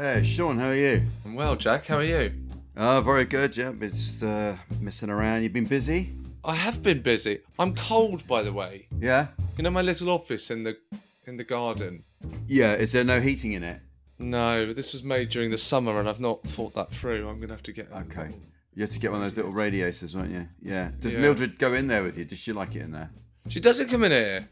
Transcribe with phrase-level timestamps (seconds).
[0.00, 1.02] Hey, Seann, how are you?
[1.26, 1.84] I'm well, Jack.
[1.84, 2.32] How are you?
[2.74, 3.54] Oh, very good.
[3.54, 5.42] Yeah, it's uh, messing around.
[5.42, 6.14] You've been busy?
[6.42, 7.40] I have been busy.
[7.58, 8.86] I'm cold, by the way.
[8.98, 9.26] Yeah.
[9.58, 10.78] You know my little office in the
[11.26, 12.02] in the garden.
[12.46, 12.72] Yeah.
[12.72, 13.82] Is there no heating in it?
[14.18, 17.28] No, this was made during the summer, and I've not thought that through.
[17.28, 17.92] I'm gonna have to get.
[17.92, 18.30] Okay.
[18.74, 20.48] You have to get one of those little radiators, won't you?
[20.62, 20.92] Yeah.
[21.00, 21.20] Does Yeah.
[21.20, 22.24] Mildred go in there with you?
[22.24, 23.10] Does she like it in there?
[23.50, 24.48] She doesn't come in here.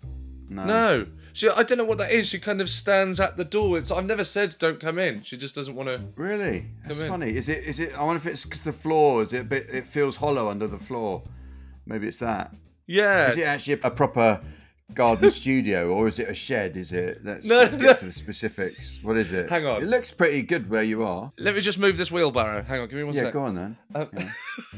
[0.50, 0.64] No.
[0.66, 1.06] No.
[1.38, 1.49] She.
[1.49, 2.26] I don't know what that is.
[2.26, 3.78] She kind of stands at the door.
[3.78, 3.93] It's.
[3.93, 5.22] I've never said don't come in.
[5.22, 6.00] She just doesn't want to.
[6.16, 6.66] Really?
[6.84, 7.09] That's in.
[7.09, 7.37] funny.
[7.37, 7.62] Is it?
[7.62, 7.94] Is it?
[7.97, 9.22] I wonder if it's because the floor.
[9.22, 9.43] Is it?
[9.43, 11.22] A bit, it feels hollow under the floor.
[11.87, 12.54] Maybe it's that.
[12.88, 13.28] Yeah.
[13.28, 14.41] Is it actually a proper
[14.94, 16.76] garden studio or is it a shed?
[16.76, 17.21] Is it?
[17.25, 17.94] Let's, No, let's get no.
[17.94, 18.99] to the specifics.
[19.03, 19.49] What is it?
[19.49, 19.81] Hang on.
[19.82, 21.31] It looks pretty good where you are.
[21.38, 22.62] Let me just move this wheelbarrow.
[22.65, 22.88] Hang on.
[22.88, 23.32] Give me one Yeah, sec.
[23.32, 23.76] go on then.
[23.94, 24.09] Um,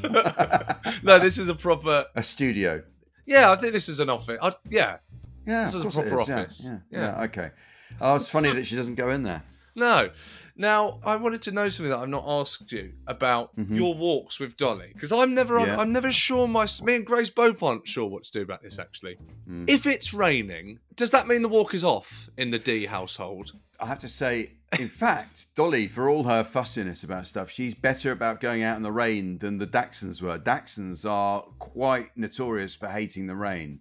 [1.03, 2.05] no, this is a proper.
[2.15, 2.83] A studio.
[3.25, 4.37] Yeah, I think this is an office.
[4.41, 4.97] I, yeah.
[5.45, 6.61] Yeah, This is a proper is, yeah, office.
[6.63, 6.99] Yeah, Yeah.
[7.17, 7.51] yeah, okay.
[7.99, 9.43] Oh, it's funny that she doesn't go in there.
[9.75, 10.09] No.
[10.57, 14.57] Now, I wanted to know something that I've not asked you about your walks with
[14.57, 15.67] Dolly because I'm never, Mm-hmm.
[15.67, 15.77] Yeah.
[15.79, 16.47] I'm never sure.
[16.47, 18.77] My me and Grace both aren't sure what to do about this.
[18.77, 19.17] Actually,
[19.49, 19.69] Mm.
[19.69, 23.53] if it's raining, does that mean the walk is off in the Dee household?
[23.79, 28.11] I have to say, in fact, Dolly, for all her fussiness about stuff, she's better
[28.11, 30.37] about going out in the rain than the Dachshunds were.
[30.37, 33.79] Dachshunds are quite notorious for hating the rain.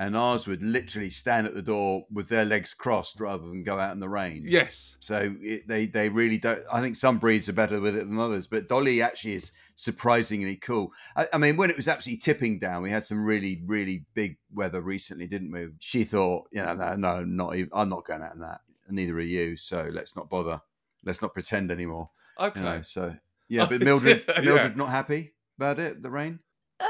[0.00, 3.78] And ours would literally stand at the door with their legs crossed rather than go
[3.78, 4.44] out in the rain.
[4.48, 4.96] Yes.
[4.98, 6.62] So it, they they really don't.
[6.72, 10.56] I think some breeds are better with it than others, but Dolly actually is surprisingly
[10.56, 10.90] cool.
[11.16, 14.38] I, I mean, when it was absolutely tipping down, we had some really really big
[14.50, 15.68] weather recently, didn't we?
[15.80, 17.68] She thought, you know, no, no not even.
[17.74, 18.62] I'm not going out in that.
[18.88, 19.58] Neither are you.
[19.58, 20.62] So let's not bother.
[21.04, 22.08] Let's not pretend anymore.
[22.40, 22.58] Okay.
[22.58, 23.14] You know, so
[23.50, 24.76] yeah, but Mildred, Yeah, Mildred, yeah.
[24.78, 26.02] not happy about it.
[26.02, 26.38] The rain.
[26.80, 26.86] Uh,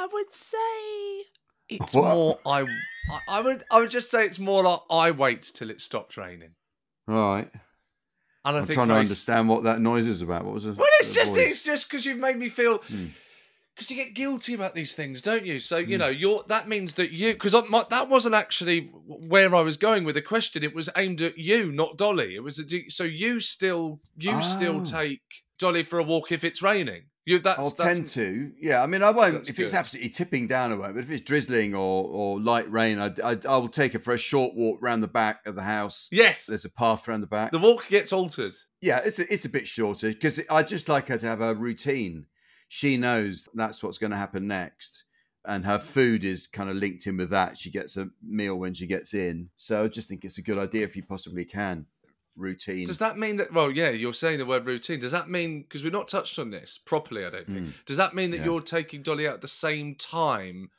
[0.00, 0.56] I would say
[1.68, 2.14] it's What?
[2.14, 2.38] more.
[2.46, 2.66] I,
[3.28, 6.50] I, would, I would just say it's more like I wait till it stops raining.
[7.08, 7.50] All right.
[8.44, 10.44] And I I'm think trying to understand what that noise is about.
[10.44, 10.76] What was it?
[10.76, 13.06] Well, it's just it's just because you've made me feel Hmm.
[13.74, 15.58] because you get guilty about these things, don't you?
[15.58, 19.76] So you know, you're that means that you because that wasn't actually where I was
[19.76, 20.62] going with the question.
[20.62, 22.36] It was aimed at you, not Dolly.
[22.36, 24.84] It was a, so you still you still Oh.
[24.84, 25.20] take
[25.58, 27.02] Dolly for a walk if it's raining.
[27.28, 28.52] You that's I'll that's, tend to.
[28.58, 29.50] Yeah, I mean, I won't.
[29.50, 30.94] If it's absolutely tipping down, I won't.
[30.94, 34.14] But if it's drizzling or, or light rain, I, I, I will take her for
[34.14, 36.08] a short walk round the back of the house.
[36.10, 37.50] Yes, There's a path around the back.
[37.50, 38.54] the walk gets altered.
[38.80, 41.54] yeah, it's a, it's a bit shorter because I just like her to have a
[41.54, 42.24] routine.
[42.68, 45.04] She knows that's what's going to happen next.
[45.44, 47.58] And her food is kind of linked in with that.
[47.58, 49.50] She gets a meal when she gets in.
[49.56, 51.84] So I just think it's a good idea if you possibly can.
[52.38, 52.86] Routine.
[52.86, 53.52] Does that mean that?
[53.52, 55.00] Well, yeah, you're saying the word routine.
[55.00, 57.24] Does that mean because we're not touched on this properly?
[57.24, 57.66] I don't think.
[57.68, 57.74] Mm.
[57.86, 58.44] Does that mean that Yeah.
[58.46, 60.70] you're taking Dolly out at the same time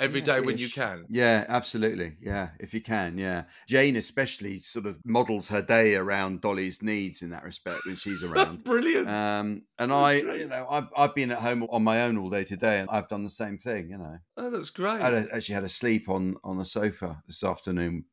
[0.00, 1.04] every Yeah, day when you can.
[1.08, 2.16] Yeah, absolutely.
[2.20, 3.18] Yeah, if you can.
[3.18, 7.96] Yeah, Jane especially sort of models her day around Dolly's needs in that respect when
[7.96, 8.62] she's around.
[8.62, 9.08] Brilliant.
[9.08, 10.40] Um, and I, great.
[10.42, 13.08] you know, I've, I've been at home on my own all day today, and I've
[13.08, 13.90] done the same thing.
[13.90, 14.92] You know, oh, that's great.
[14.94, 18.04] I had a, actually had a sleep on on the sofa this afternoon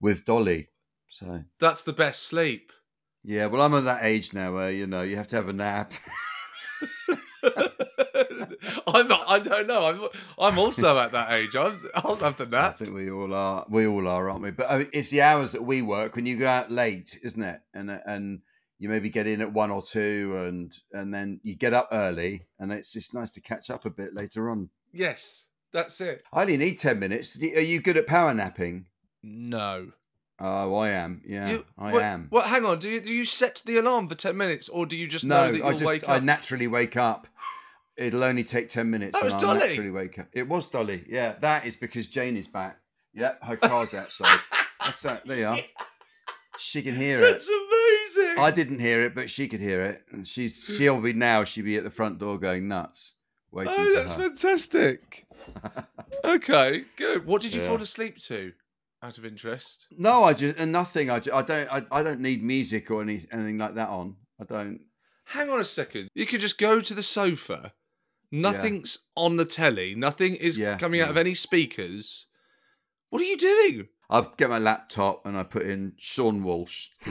[0.00, 0.68] with Dolly.
[1.12, 2.72] So That's the best sleep.
[3.22, 5.52] yeah, well, I'm at that age now where you know you have to have a
[5.52, 5.92] nap.
[8.86, 9.84] I'm not, I don't know.
[9.84, 11.54] I'm I'm also at that age.
[11.54, 12.70] I'm, I'll have the nap.
[12.70, 13.66] I think we all are.
[13.68, 14.52] We all are, aren't we?
[14.52, 17.42] But I mean, it's the hours that we work when you go out late, isn't
[17.42, 17.60] it?
[17.74, 18.40] And and
[18.78, 22.46] you maybe get in at one or two, and and then you get up early,
[22.58, 24.70] and it's just nice to catch up a bit later on.
[24.94, 26.24] Yes, that's it.
[26.32, 27.38] I only need ten minutes.
[27.42, 28.86] Are you good at power napping?
[29.22, 29.92] No.
[30.44, 31.22] Oh, I am.
[31.24, 32.26] Yeah, You- I what- am.
[32.32, 32.80] Well, hang on.
[32.80, 35.46] Do you do you set the alarm for ten minutes, or do you just know
[35.46, 37.28] no, that you'll I just wake I naturally wake up.
[37.96, 39.68] It'll only take ten minutes, That was and I'll Dolly.
[39.68, 40.28] naturally wake up.
[40.32, 41.04] It was Dolly.
[41.06, 42.78] Yeah, that is because Jane is back.
[43.14, 44.40] Yep, her car's outside.
[44.80, 45.24] That's that.
[45.26, 45.58] There you are.
[46.58, 47.20] She can hear it.
[47.20, 48.38] That's amazing.
[48.38, 50.02] I didn't hear it, but she could hear it.
[50.10, 51.44] And she's she'll be now.
[51.44, 53.14] She'll be at the front door going nuts,
[53.52, 55.26] waiting oh, that's fantastic.
[56.24, 57.26] okay, good.
[57.26, 57.68] What did you Yeah.
[57.68, 58.52] fall asleep to?
[59.02, 59.88] Out of interest.
[59.98, 61.10] No, I just and nothing.
[61.10, 61.68] I, just, I don't.
[61.72, 64.16] I, I don't need music or any, anything like that on.
[64.40, 64.80] I don't.
[65.24, 66.08] Hang on a second.
[66.14, 67.72] You could just go to the sofa.
[68.30, 69.94] Nothing's on the telly.
[69.94, 72.26] Nothing is Yeah, coming out of any speakers.
[73.10, 73.88] What are you doing?
[74.08, 76.88] I get my laptop and I put in Seann Walsh.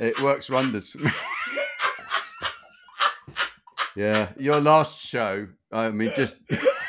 [0.00, 0.90] it works wonders.
[0.92, 1.10] for me.
[3.96, 5.48] yeah, your last show.
[5.72, 6.36] I mean, just.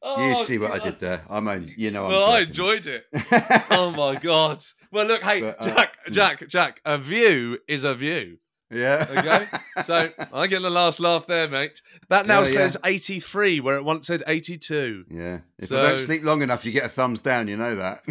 [0.06, 1.24] You Oh, see what I did there.
[1.30, 2.04] I'm only, you know.
[2.04, 3.06] I'm Well, I enjoyed it.
[3.70, 4.62] oh my god.
[4.92, 6.12] Well, look, hey, But, uh, Jack, mm.
[6.12, 6.80] Jack, Jack.
[6.84, 8.36] A view is a view.
[8.70, 9.06] yeah.
[9.08, 9.46] Okay,
[9.84, 11.80] so I get the last laugh there, mate.
[12.10, 12.52] That now Yeah, yeah.
[12.52, 15.06] says eighty-three, where it once said eighty-two.
[15.10, 15.38] Yeah.
[15.58, 17.48] If I don't sleep long enough, you get a thumbs down.
[17.48, 18.02] You know that.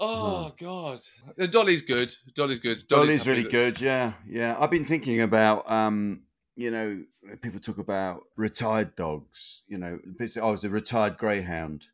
[0.00, 1.00] Oh God,
[1.38, 2.14] Uh, Dolly's good.
[2.34, 2.86] Dolly's good.
[2.88, 3.80] Dolly's happy really that- good.
[3.80, 4.56] Yeah, yeah.
[4.58, 6.22] I've been thinking about, um,
[6.56, 7.04] you know,
[7.42, 9.62] people talk about retired dogs.
[9.68, 9.98] You know,
[10.40, 11.86] oh, it's a retired greyhound,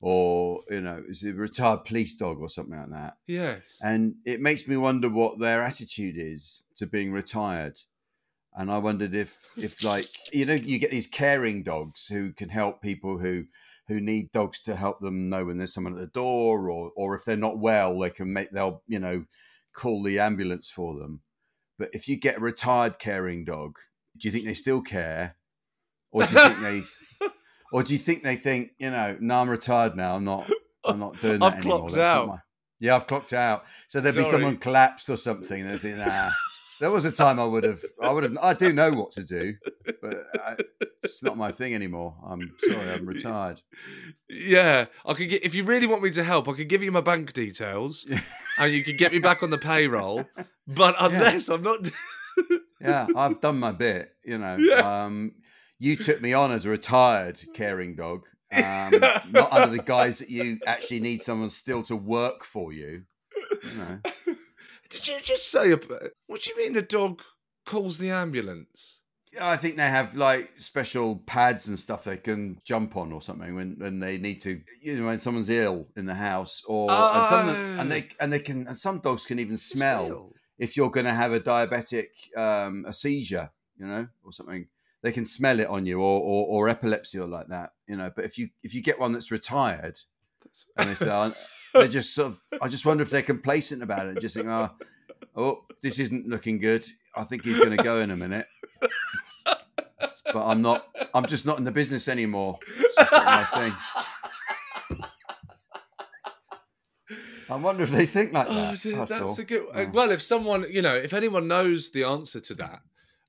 [0.00, 3.16] or you know, it's a retired police dog or something like that.
[3.26, 3.78] Yes.
[3.82, 7.80] And it makes me wonder what their attitude is to being retired.
[8.54, 12.48] And I wondered if, if like, you know, you get these caring dogs who can
[12.48, 13.44] help people who
[13.88, 17.14] who need dogs to help them know when there's someone at the door, or or
[17.14, 19.24] if they're not well, they can make they'll you know
[19.74, 21.20] call the ambulance for them.
[21.78, 23.78] But if you get a retired caring dog,
[24.16, 25.36] do you think they still care,
[26.10, 27.26] or do you think they,
[27.72, 30.50] or do you think they think you know, no, I'm retired now, I'm not,
[30.84, 31.88] I'm not doing that I've anymore.
[31.88, 32.28] clocked out.
[32.28, 32.38] my-
[32.80, 33.64] yeah, I've clocked out.
[33.88, 36.30] So there'd be someone collapsed or something, and they think, nah.
[36.80, 39.24] There was a time I would have, I would have, I do know what to
[39.24, 39.54] do,
[40.00, 40.56] but I,
[41.02, 42.14] it's not my thing anymore.
[42.24, 43.60] I'm sorry, I'm retired.
[44.28, 46.92] Yeah, I could get if you really want me to help, I could give you
[46.92, 48.06] my bank details,
[48.58, 50.24] and you could get me back on the payroll.
[50.66, 51.88] But unless I'm not,
[52.80, 54.12] Yeah, I've done my bit.
[54.24, 55.04] You know, Yeah.
[55.04, 55.32] um,
[55.80, 58.22] you took me on as a retired caring dog,
[58.52, 58.92] um,
[59.30, 63.02] not under the guise that you actually need someone still to work for you.
[63.64, 64.34] You know,
[64.90, 65.72] did you just say?
[65.72, 65.78] a-
[66.26, 67.20] What do you mean the dog
[67.66, 69.02] calls the ambulance?
[69.32, 73.20] Yeah, I think they have like special pads and stuff they can jump on or
[73.20, 76.90] something when, when they need to, you know, when someone's ill in the house or
[76.90, 77.84] and some and Oh.
[77.94, 81.32] they and they can and some dogs can even smell if you're going to have
[81.34, 82.06] a diabetic
[82.38, 84.66] um, a seizure, you know, or something.
[85.02, 88.10] They can smell it on you, or, or or epilepsy or like that, you know.
[88.16, 89.98] But if you if you get one that's retired,
[90.76, 91.10] and they say,
[91.74, 94.48] oh, they just sort of, I just wonder if they're complacent about it, just think,
[94.48, 94.70] oh,
[95.36, 96.86] oh, this isn't looking good.
[97.16, 98.46] I think he's going to go in a minute.
[99.44, 100.86] But I'm not.
[101.14, 102.58] I'm just not in the business anymore.
[102.78, 103.72] It's just not my thing.
[107.50, 108.82] I wonder if they think like Oh, that.
[108.82, 109.66] that's that's a good.
[109.74, 109.90] uh, Yeah.
[109.90, 112.80] Well, if someone, you know, if anyone knows the answer to that,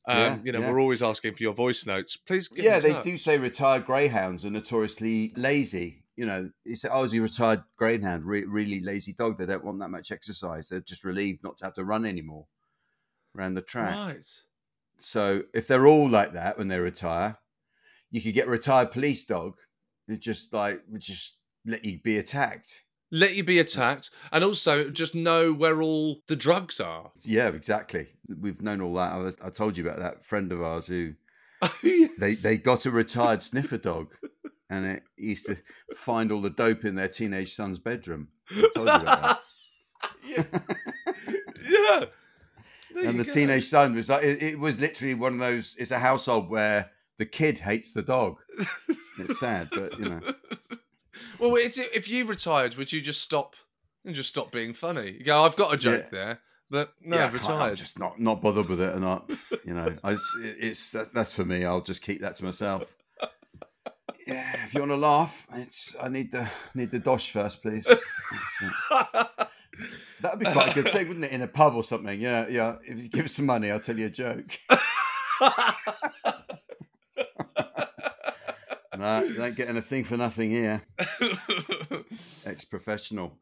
[0.07, 0.71] um, Yeah, you know, yeah.
[0.71, 2.17] we're always asking for your voice notes.
[2.17, 5.98] Please, yeah, they do say retired greyhounds are notoriously lazy.
[6.19, 8.25] You know, he said, "Oh, is he a retired greyhound?
[8.25, 9.37] Re- really lazy dog.
[9.37, 10.67] They don't want that much exercise.
[10.67, 12.45] They're just relieved not to have to run anymore
[13.37, 14.25] around the track." Right.
[14.97, 17.37] So if they're all like that when they retire,
[18.11, 19.53] you could get a retired police dog
[20.07, 22.83] who just like would just let you be attacked.
[23.11, 27.13] Let you be attacked, and also just know where all the drugs are.
[27.23, 28.07] Yeah, exactly.
[28.27, 29.13] We've known all that.
[29.13, 31.13] I, was, I told you about that friend of ours who
[31.61, 32.11] Oh, yes.
[32.17, 34.15] they they got a retired sniffer dog,
[34.69, 35.57] and it used to
[35.95, 38.29] find all the dope in their teenage son's bedroom.
[38.51, 39.39] I told you about that.
[41.69, 42.05] yeah.
[42.95, 43.33] There and the go.
[43.33, 45.75] teenage son was like, it, it was literally one of those.
[45.77, 48.37] It's a household where the kid hates the dog.
[49.19, 50.21] it's sad, but you know.
[51.37, 53.55] Well, it's, if you retired, would you just stop
[54.05, 55.11] and just stop being funny?
[55.17, 56.09] You go, I've got a joke Yeah.
[56.11, 57.77] there, but no, I can't- I'm retired.
[57.77, 59.21] just not not bothered with it, and I,
[59.63, 61.63] you know, I it's that, that's for me.
[61.63, 62.93] I'll just keep that to myself.
[64.29, 67.85] Yeah, if you want to laugh, it's I need the need the dosh first, please.
[70.21, 71.31] That'd be quite a good thing, wouldn't it?
[71.31, 72.19] In a pub or something.
[72.19, 72.75] Yeah, yeah.
[72.83, 74.59] If you give us some money, I'll tell you a joke.
[78.97, 80.83] no, you don't get anything for nothing here.
[82.45, 83.37] Ex-professional.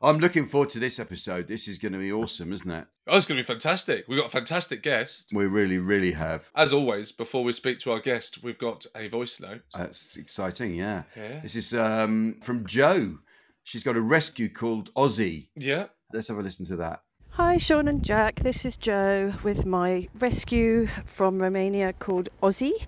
[0.00, 1.48] I'm looking forward to this episode.
[1.48, 2.86] This is going to be awesome, isn't it?
[3.08, 4.06] Oh, it's going to be fantastic.
[4.06, 5.30] We've got a fantastic guest.
[5.32, 6.50] We really, really have.
[6.54, 9.62] As always, before we speak to our guest, we've got a voice note.
[9.74, 10.74] That's exciting.
[10.74, 11.02] Yeah.
[11.16, 11.40] Yeah.
[11.40, 13.18] This is um, from Joe.
[13.64, 15.48] She's got a rescue called Aussie.
[15.56, 15.86] Yeah.
[16.12, 17.00] Let's have a listen to that.
[17.30, 18.40] Hi, Seann and Jack.
[18.40, 22.86] This is Joe with my rescue from Romania called Ozzy.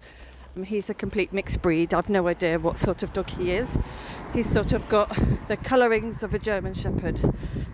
[0.61, 1.95] Um, He's a complete mixed breed.
[1.95, 3.79] I've no idea what sort of dog he is.
[4.35, 5.09] He's sort of got
[5.49, 7.19] the colourings of a German Shepherd,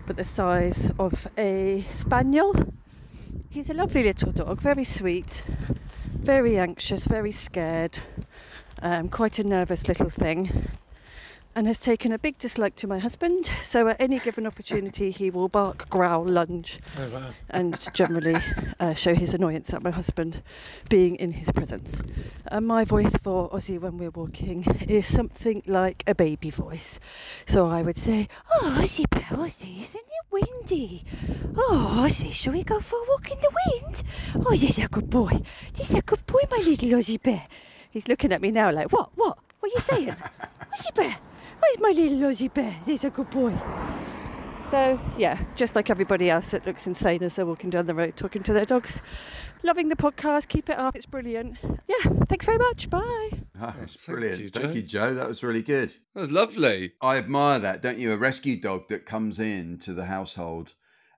[0.05, 2.73] but the size of a Spaniel.
[3.49, 5.43] He's a lovely little dog, very sweet,
[6.07, 7.99] very anxious, very scared,
[8.81, 10.69] um, quite a nervous little thing
[11.57, 13.51] and has taken a big dislike to my husband.
[13.63, 17.29] So at any given opportunity, he will bark, growl, lunge, Oh, wow.
[17.49, 18.35] and generally
[18.79, 20.43] uh, show his annoyance at my husband
[20.87, 21.99] being in his presence.
[22.45, 26.99] And my voice for Ozzy when we're walking is something like a baby voice.
[27.47, 28.27] So I would say,
[28.61, 31.03] "Oh, Ozzy, bear, Ozzy, isn't it windy?
[31.57, 34.03] Oh, Ozzy, shall we go for a walk in the wind?
[34.45, 35.41] Oh, yes, a good boy.
[35.73, 37.47] This a good boy, my little Ozzy bear."
[37.89, 39.09] He's looking at me now like, "What?
[39.15, 39.39] What?
[39.59, 40.15] What are you saying,
[40.77, 41.17] Ozzy bear?
[41.67, 42.77] Where's my little Ozzy bear?
[42.85, 43.53] There's a good boy."
[44.69, 48.15] So, yeah, just like everybody else that looks insane as they're walking down the road
[48.15, 49.01] talking to their dogs.
[49.63, 51.57] Loving the podcast, keep it up, it's brilliant.
[51.87, 53.29] Yeah, thanks very much, bye.
[53.59, 54.39] Ah, that's thank brilliant.
[54.41, 55.13] you, Thank you, Joe.
[55.13, 55.93] That was really good.
[56.13, 56.93] That was lovely.
[57.01, 58.13] I admire that, don't you?
[58.13, 60.73] A rescue dog that comes in to the household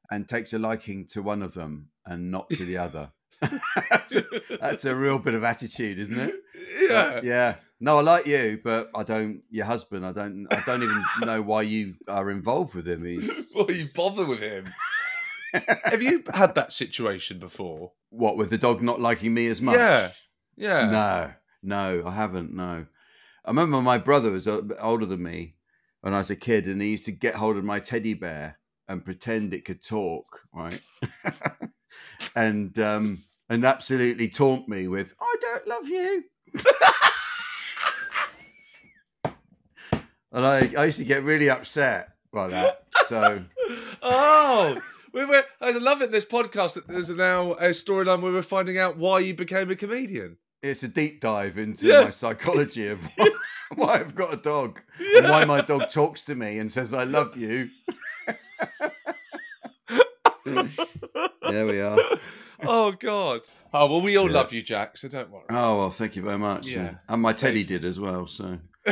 [0.10, 3.12] and takes a liking to one of them and not to the other.
[3.92, 4.24] that's, a,
[4.60, 6.36] that's a real bit of attitude, isn't it?
[6.82, 7.20] Yeah.
[7.24, 7.56] yeah.
[7.82, 9.42] No, I like you, but I don't.
[9.50, 10.48] Your husband, I don't.
[10.52, 13.06] I don't even know why you are involved with him.
[13.06, 14.66] He's Why you bother with him?
[15.86, 17.94] Have you had that situation before?
[18.12, 19.76] what with the dog not liking me as much.
[19.76, 20.10] Yeah.
[20.58, 20.90] Yeah.
[20.90, 21.32] No,
[22.02, 22.54] no, I haven't.
[22.54, 22.86] No,
[23.46, 25.56] I remember my brother was a bit older than me
[26.02, 28.60] when I was a kid, and he used to get hold of my teddy bear
[28.88, 30.82] and pretend it could talk, right?
[32.36, 36.24] and um, and absolutely taunt me with, "I don't love you."
[40.32, 42.84] And I, I used to get really upset by that.
[43.06, 43.44] So
[44.02, 44.80] Oh,
[45.14, 45.44] we were.
[45.62, 46.12] I love it.
[46.12, 49.76] This podcast that there's now a storyline where we're finding out why you became a
[49.76, 50.38] comedian.
[50.62, 52.04] it's a deep dive into Yeah.
[52.04, 53.30] my psychology of why,
[53.76, 54.80] why I've got a dog
[55.16, 57.70] and why my dog talks to me and says I love you.
[60.46, 61.98] there we are.
[62.64, 63.42] Oh God.
[63.74, 64.34] Oh well, we all Yeah.
[64.34, 64.98] love you, Jack.
[64.98, 65.46] So don't worry.
[65.50, 66.68] Oh well, thank you very much.
[66.72, 66.84] Yeah.
[66.84, 66.96] Yeah.
[67.08, 68.28] And my Thank teddy did as well.
[68.28, 68.60] So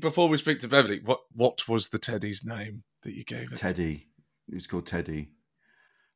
[0.00, 3.56] Before we speak to Beverley, what what was the teddy's name that you gave it?
[3.56, 4.06] Teddy,
[4.48, 5.30] he was called Teddy.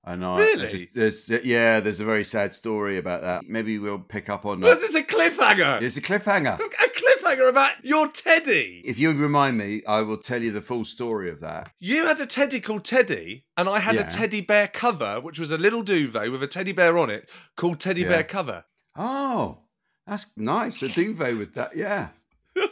[0.05, 0.39] And I know.
[0.39, 0.89] Really?
[0.95, 3.45] There's, there's yeah, there's a very sad story about that.
[3.47, 4.81] Maybe we'll pick up on that.
[4.81, 4.99] This that.
[4.99, 5.83] is a cliffhanger.
[5.83, 6.55] It's a cliffhanger.
[6.59, 8.83] A cliffhanger about your teddy.
[8.85, 11.71] If you remind me, I will tell you the full story of that.
[11.81, 14.07] You had a teddy called Teddy, and I had Yeah.
[14.07, 17.29] a teddy bear cover, which was a little duvet with a teddy bear on it
[17.57, 18.09] called Teddy Yeah.
[18.09, 18.65] Bear Cover.
[18.97, 19.59] Oh,
[20.07, 20.83] that's nice.
[20.83, 21.77] A duvet with that.
[21.77, 22.09] Yeah.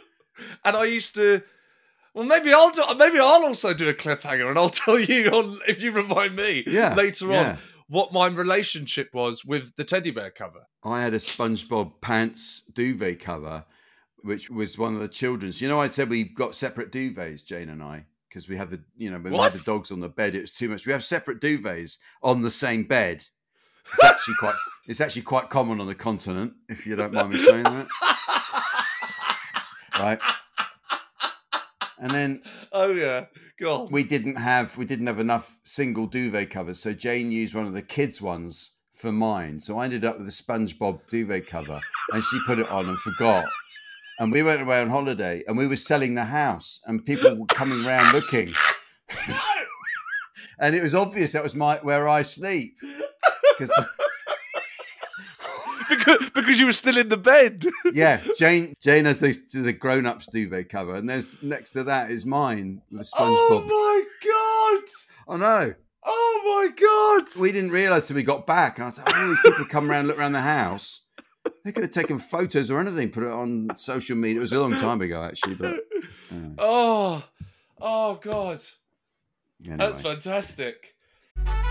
[0.65, 1.41] And I used to.
[2.13, 5.59] Well, maybe I'll do, maybe I'll also do a cliffhanger, and I'll tell you on
[5.67, 10.31] if you remind me Yeah, later on what my relationship was with the teddy bear
[10.31, 10.65] cover.
[10.83, 13.65] I had a SpongeBob pants duvet cover,
[14.23, 15.61] which was one of the children's.
[15.61, 18.81] You know, I said we got separate duvets, Jane and I, because we have the,
[18.97, 20.85] you know, when we had the dogs on the bed, it was too much.
[20.85, 23.25] We have separate duvets on the same bed.
[23.93, 24.55] It's actually quite,
[24.87, 27.87] it's actually quite common on the continent, if you don't mind me saying that,
[29.99, 30.19] right?
[31.99, 33.25] And then Oh yeah,
[33.59, 33.91] God.
[33.91, 37.73] we didn't have we didn't have enough single duvet covers, so Jane used one of
[37.73, 39.59] the kids' ones for mine.
[39.59, 41.79] So I ended up with a SpongeBob duvet cover,
[42.11, 43.45] and she put it on and forgot.
[44.19, 47.47] And we went away on holiday, and we were selling the house, and people were
[47.47, 48.53] coming round looking,
[50.59, 52.77] and it was obvious that was my where I sleep
[53.57, 53.71] because
[55.89, 57.65] because, because you were still in the bed.
[57.93, 58.73] Yeah, Jane.
[58.79, 62.81] Jane has the the grown ups duvet cover, and there's next to that is mine
[62.91, 63.67] with oh SpongeBob.
[63.69, 64.81] Oh
[65.27, 65.33] my god!
[65.33, 65.73] I know.
[66.03, 66.69] Oh my
[67.25, 67.41] god!
[67.41, 68.77] We didn't realise till we got back.
[68.77, 71.01] And I was like, all these people come around, look around the house.
[71.63, 74.37] They could have taken photos or anything, put it on social media.
[74.37, 75.77] It was a long time ago, actually, but anyway.
[76.57, 77.21] Oh,
[77.81, 78.61] oh god,
[79.65, 79.77] anyway.
[79.77, 80.95] that's fantastic.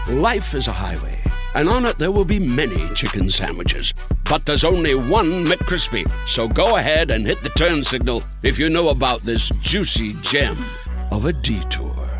[0.06, 1.18] Life is a highway,
[1.54, 3.94] and on it there will be many chicken sandwiches.
[4.24, 6.10] But there's only one McCrispy.
[6.28, 10.58] So go ahead and hit the turn signal if you know about this juicy gem
[11.10, 12.10] of a detour.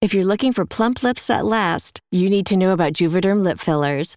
[0.00, 3.58] If you're looking for plump lips that last, you need to know about Juvederm lip
[3.58, 4.16] fillers.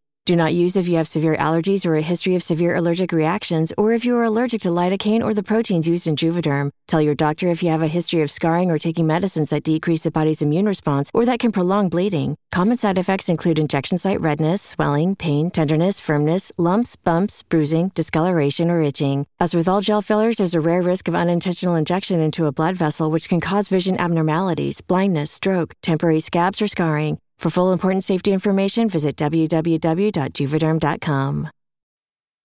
[0.27, 3.73] Do not use if you have severe allergies or a history of severe allergic reactions,
[3.75, 6.69] or if you are allergic to lidocaine or the proteins used in Juvederm.
[6.85, 10.03] Tell your doctor if you have a history of scarring or taking medicines that decrease
[10.03, 12.37] the body's immune response or that can prolong bleeding.
[12.51, 18.69] Common side effects include injection site redness, swelling, pain, tenderness, firmness, lumps, bumps, bruising, discoloration,
[18.69, 19.25] or itching.
[19.39, 22.75] As with all gel fillers, there's a rare risk of unintentional injection into a blood
[22.77, 27.17] vessel, which can cause vision abnormalities, blindness, stroke, temporary scabs, or scarring.
[27.41, 31.49] For full important safety information, visit www.juvederm.com.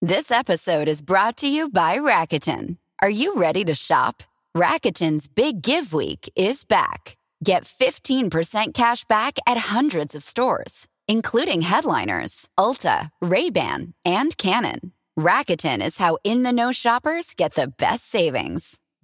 [0.00, 2.78] This episode is brought to you by Rakuten.
[3.02, 4.22] Are you ready to shop?
[4.56, 7.18] Rakuten's Big Give Week is back.
[7.44, 14.92] Get 15% cash back at hundreds of stores, including headliners, Ulta, Ray-Ban, and Canon.
[15.18, 18.80] Rakuten is how in-the-know shoppers get the best savings.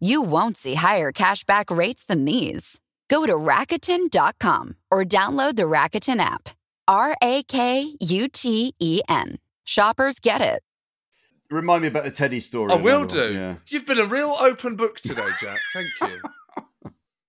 [0.00, 2.80] You won't see higher cashback rates than these.
[3.08, 6.50] Go to Rakuten.com or download the Rakuten app.
[6.86, 9.38] R A K U T E N.
[9.64, 10.62] Shoppers get it.
[11.50, 12.72] Remind me about the Teddy story.
[12.72, 13.32] I will do.
[13.32, 13.56] Yeah.
[13.68, 15.58] You've been a real open book today, Jack.
[15.72, 15.88] Thank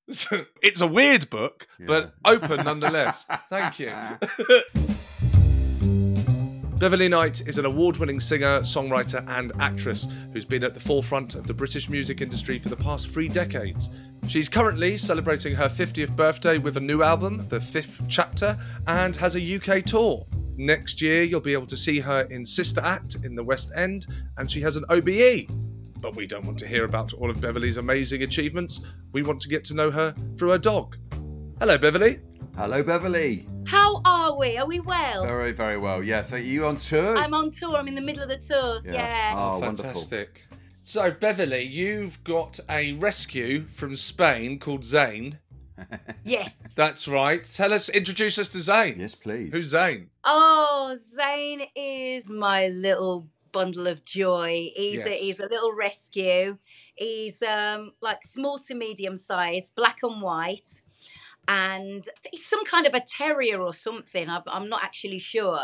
[0.08, 0.46] you.
[0.62, 3.26] it's a weird book, but open nonetheless.
[3.50, 3.94] Thank you.
[6.80, 11.34] Beverley Knight is an award winning singer, songwriter, and actress who's been at the forefront
[11.34, 13.90] of the British music industry for the past three decades.
[14.28, 19.36] She's currently celebrating her 50th birthday with a new album, The Fifth Chapter, and has
[19.36, 20.28] a UK tour.
[20.56, 24.06] Next year, you'll be able to see her in Sister Act in the West End,
[24.38, 25.48] and she has an OBE.
[26.00, 28.82] But we don't want to hear about all of Beverley's amazing achievements.
[29.14, 30.96] We want to get to know her through her dog.
[31.60, 32.20] Hello, Beverley.
[32.58, 33.46] Hello, Beverley.
[33.68, 34.58] How are we?
[34.58, 35.24] Are we well?
[35.24, 36.04] Very, very well.
[36.04, 36.66] Yeah, thank you.
[36.66, 37.16] On tour?
[37.16, 37.76] I'm on tour.
[37.76, 38.82] I'm in the middle of the tour.
[38.84, 38.94] Yeah.
[38.94, 39.34] Yeah.
[39.38, 39.84] Oh, wonderful.
[39.84, 40.48] fantastic.
[40.82, 45.38] So, Beverley, you've got a rescue from Spain called Zain.
[46.26, 46.52] Yes.
[46.76, 47.44] That's right.
[47.46, 48.96] Tell us, introduce us to Zain.
[48.98, 49.54] Yes, please.
[49.54, 50.10] Who's Zain?
[50.26, 54.72] Oh, Zain is my little bundle of joy.
[54.76, 56.58] He's a, he's a little rescue.
[56.96, 60.68] He's um like small to medium size, black and white,
[61.48, 64.30] and he's some kind of a terrier or something.
[64.30, 65.60] I've, I'm not actually sure.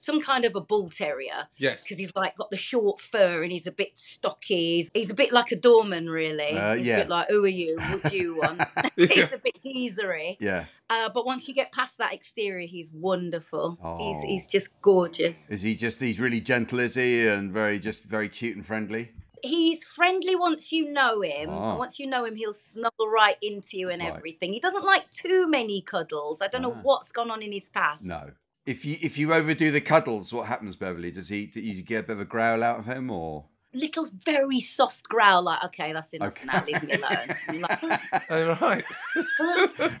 [0.00, 1.48] Some kind of a bull terrier.
[1.56, 1.82] Yes.
[1.82, 4.76] because he's like got the short fur and he's a bit stocky.
[4.76, 6.52] He's, he's a bit like a doorman, really.
[6.52, 6.98] Uh, he's yeah.
[6.98, 7.76] a bit like, who are you?
[7.76, 8.62] What do you want?
[8.96, 9.06] Yeah.
[9.06, 10.36] he's a bit geezery.
[10.40, 10.66] Yeah.
[10.90, 13.78] Uh, but once you get past that exterior, he's wonderful.
[13.82, 13.98] Oh.
[13.98, 15.48] He's he's just gorgeous.
[15.48, 17.28] Is he just, he's really gentle, is he?
[17.28, 19.12] And very, just very cute and friendly?
[19.42, 21.50] He's friendly once you know him.
[21.50, 21.76] Ah.
[21.76, 24.12] Once you know him, he'll snuggle right into you and Right.
[24.14, 24.52] everything.
[24.52, 26.40] He doesn't like too many cuddles.
[26.42, 26.80] I don't know Ah.
[26.82, 28.04] what's gone on in his past.
[28.04, 28.32] No.
[28.66, 31.10] If you if you overdo the cuddles, what happens, Beverley?
[31.10, 34.08] Does he do you get a bit of a growl out of him, or Little,
[34.24, 36.46] very soft growl, like, okay, that's enough Okay.
[36.46, 37.36] now, leave me alone.
[37.60, 38.84] Like, All right.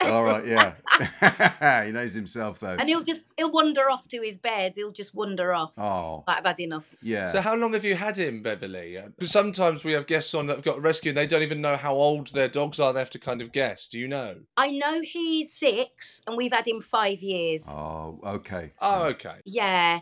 [0.00, 0.44] all right?
[0.46, 2.76] Yeah, he knows himself though.
[2.78, 4.72] and he'll just he'll wander off to his bed.
[4.76, 5.72] He'll just wander off.
[5.76, 6.84] Oh, Like, I've had enough.
[7.02, 7.30] yeah.
[7.30, 8.98] So, how long have you had him, Beverley?
[9.16, 11.60] Because sometimes we have guests on that have got a rescue and they don't even
[11.60, 12.92] know how old their dogs are.
[12.94, 13.88] They have to kind of guess.
[13.88, 14.36] Do you know?
[14.56, 17.64] I know he's six, and we've had him five years.
[17.68, 18.72] oh, okay.
[18.80, 19.36] Oh, okay.
[19.44, 20.00] Yeah,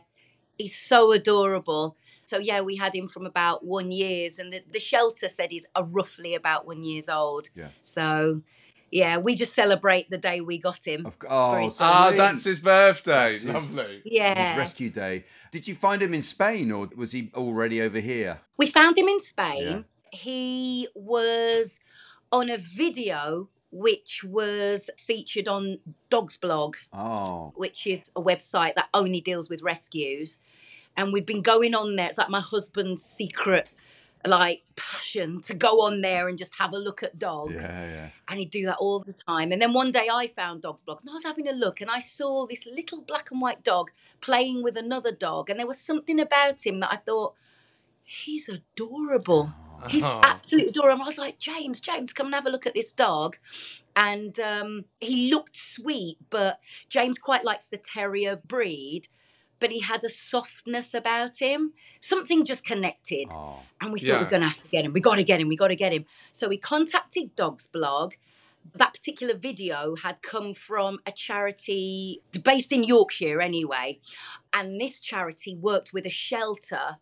[0.57, 1.97] he's so adorable.
[2.27, 5.67] So yeah, we had him from about one years, and the, the shelter said he's
[5.75, 7.49] uh, roughly about one years old.
[7.55, 7.69] Yeah.
[7.83, 8.43] So
[8.91, 11.07] yeah, we just celebrate the day we got him.
[11.07, 12.17] Of, oh, Very Ah, sweet.
[12.19, 13.31] that's his birthday.
[13.37, 14.03] That's his- Lovely.
[14.05, 15.25] Yeah, His rescue day.
[15.53, 18.41] Did you find him in Spain or was he already over here?
[18.57, 19.85] we found him in Spain.
[20.13, 21.81] He was
[22.33, 26.77] on a video which was featured on Dogs Blog.
[26.93, 30.39] Oh, which is a website that only deals with rescues.
[30.97, 32.09] And we've been going on there.
[32.09, 33.69] It's like my husband's secret,
[34.25, 37.55] like passion to go on there and just have a look at dogs.
[37.55, 38.09] yeah, yeah.
[38.29, 39.53] And he'd do that all the time.
[39.53, 41.91] And then one day I found Dogs Blog and I was having a look and
[41.91, 45.51] I saw this little black and white dog playing with another dog.
[45.51, 47.35] And there was something about him that I thought,
[48.05, 49.53] he's adorable.
[49.89, 50.21] He's Oh.
[50.25, 51.03] absolutely adorable.
[51.03, 53.37] I was like, James, James, come and have a look at this dog.
[53.95, 59.09] And um, he looked sweet, but James quite likes the terrier breed,
[59.59, 61.73] but he had a softness about him.
[62.01, 63.27] Something just connected.
[63.31, 64.23] Oh, And we thought Yeah.
[64.23, 64.93] we're going to have to get him.
[64.93, 65.49] We got to get him.
[65.49, 66.05] We got to get him.
[66.33, 68.15] So we contacted Dogs Blog.
[68.75, 74.01] That particular video had come from a charity based in Yorkshire, anyway.
[74.53, 76.97] And this charity worked with a shelter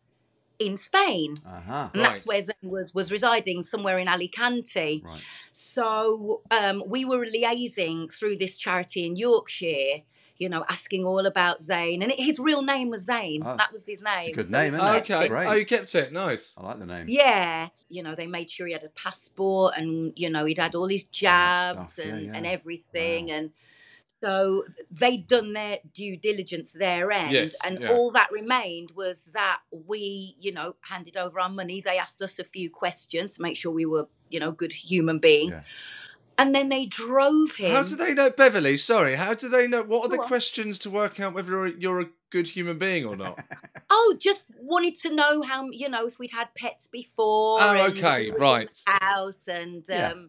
[0.59, 1.35] in Spain.
[1.45, 1.89] uh huh.
[1.95, 5.03] And that's where Zain was, was residing, somewhere in Alicante.
[5.05, 5.21] Right.
[5.53, 10.03] So um, we were liaising through this charity in Yorkshire,
[10.37, 12.03] you know, asking all about Zain.
[12.03, 13.43] And his real name was Zain.
[13.45, 14.19] Oh, that was his name.
[14.19, 15.03] It's a good So- name, isn't it?
[15.03, 15.21] Okay.
[15.21, 15.47] It's great.
[15.47, 16.13] Oh, you kept it.
[16.13, 16.55] Nice.
[16.59, 17.09] I like the name.
[17.09, 20.75] Yeah, you know, they made sure he had a passport and, you know, he'd had
[20.75, 22.33] all his jabs stuff, yeah, and, yeah.
[22.35, 23.29] and everything.
[23.29, 23.35] Wow.
[23.35, 23.51] And
[24.21, 27.33] so they'd done their due diligence their end.
[27.33, 27.91] Yes, and yeah.
[27.91, 31.81] all that remained was that we, you know, handed over our money.
[31.81, 35.19] They asked us a few questions to make sure we were, you know, good human
[35.19, 35.55] beings.
[36.39, 36.45] Yeah.
[36.45, 37.71] And then they drove him.
[37.71, 38.77] How do they know, Beverley?
[38.77, 39.83] Sorry, how do they know?
[39.83, 40.29] What are the Go on.
[40.29, 43.39] questions to work out whether you're a, you're a good human being or not?
[43.97, 47.59] Oh, just wanted to know how you know if we'd had pets before.
[47.63, 48.69] Oh, okay, if we were in right.
[48.87, 50.09] the House and Yeah.
[50.09, 50.29] um, y-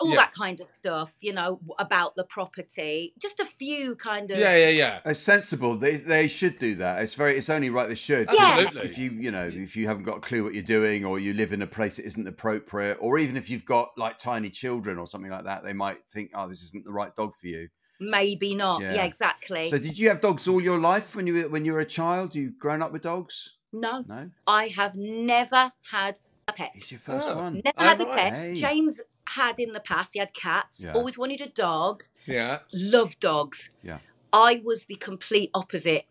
[0.00, 0.16] all Yeah.
[0.16, 1.10] that kind of stuff.
[1.20, 3.12] You know about the property.
[3.18, 4.38] Just a few kind of.
[4.38, 5.00] yeah, yeah, yeah.
[5.04, 5.76] It's sensible.
[5.76, 7.02] They they should do that.
[7.02, 7.36] It's very.
[7.36, 8.28] It's only right they should.
[8.32, 8.56] Yeah.
[8.60, 8.90] Absolutely.
[8.90, 11.34] If you you know if you haven't got a clue what you're doing, or you
[11.34, 14.98] live in a place that isn't appropriate, or even if you've got like tiny children
[14.98, 17.68] or something like that, they might think, oh, this isn't the right dog for you.
[18.02, 18.80] Maybe not.
[18.80, 19.04] Yeah, Yeah.
[19.04, 19.64] exactly.
[19.68, 21.84] So, did you have dogs all your life when you were when you were a
[21.86, 22.34] child?
[22.34, 23.56] You grown up with dogs?
[23.72, 26.72] no, No, I have never had a pet.
[26.74, 27.36] it's your first Oh.
[27.36, 27.60] one.
[27.64, 28.32] Never Oh, had a right.
[28.32, 28.36] pet.
[28.36, 28.54] Hey.
[28.60, 30.10] James had in the past.
[30.12, 30.80] He had cats.
[30.80, 30.92] Yeah.
[30.92, 32.04] Always wanted a dog.
[32.26, 32.58] Yeah.
[32.72, 33.70] Loved dogs.
[33.82, 33.98] Yeah.
[34.32, 36.04] I was the complete opposite.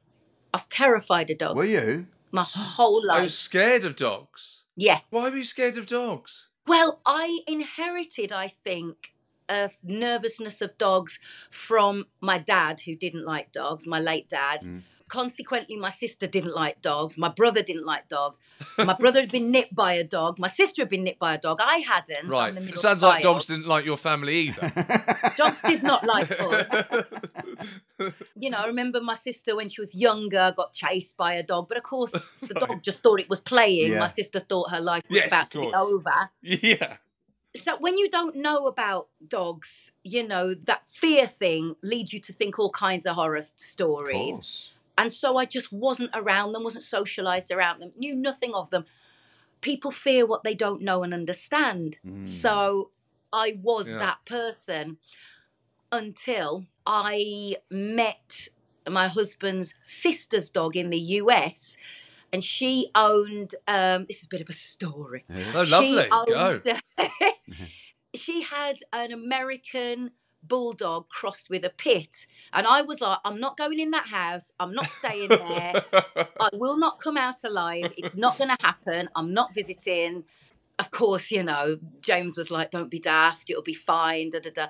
[0.54, 1.56] I was terrified of dogs.
[1.56, 2.08] Were you?
[2.32, 3.18] My whole life.
[3.20, 4.64] I was scared of dogs.
[4.76, 5.00] Yeah.
[5.10, 6.50] Why were you scared of dogs?
[6.68, 9.14] Well, I inherited, I think,
[9.48, 14.62] a nervousness of dogs from my dad, who didn't like dogs, my late dad.
[14.64, 14.84] Mm.
[15.10, 17.18] Consequently, my sister didn't like dogs.
[17.18, 18.40] My brother didn't like dogs.
[18.78, 20.40] My brother had been nipped by a dog.
[20.40, 21.58] My sister had been nipped by a dog.
[21.62, 22.26] I hadn't.
[22.26, 22.54] I'm Right.
[22.54, 24.72] the It middle sounds like dogs didn't like your family either.
[25.38, 26.86] Dogs did not like us.
[28.40, 31.68] You know, I remember my sister when she was younger got chased by a dog,
[31.68, 33.92] but of course the dog just thought it was playing.
[33.92, 34.00] Yeah.
[34.00, 36.30] My sister thought her life was Yes, about to be over.
[36.42, 36.96] yeah.
[37.62, 42.32] so when you don't know about dogs, you know, that fear thing leads you to
[42.32, 44.72] think all kinds of horror of stories.
[45.02, 45.04] Course.
[45.04, 48.86] And so I just wasn't around them, wasn't socialized around them, knew nothing of them.
[49.62, 52.00] People fear what they don't know and understand.
[52.06, 52.28] Mm.
[52.28, 52.92] So
[53.34, 53.98] I was Yeah.
[54.00, 54.98] that person
[55.92, 58.48] until I met
[58.88, 61.78] my husband's sister's dog in the US.
[62.32, 65.26] And she owned, um, this is a bit of a story.
[65.30, 65.52] Yeah.
[65.56, 66.04] Oh, lovely.
[66.04, 66.34] She, Go.
[66.36, 66.82] owned-
[68.16, 70.12] she had an American
[70.44, 72.28] bulldog crossed with a pit.
[72.54, 74.52] And I was like, I'm not going in that house.
[74.60, 75.86] I'm not staying there.
[75.94, 77.94] I will not come out alive.
[77.98, 79.10] It's not going to happen.
[79.16, 80.24] I'm not visiting.
[80.78, 83.50] Of course, you know, James was like, don't be daft.
[83.50, 84.32] It'll be fine.
[84.32, 84.68] Da, da, da.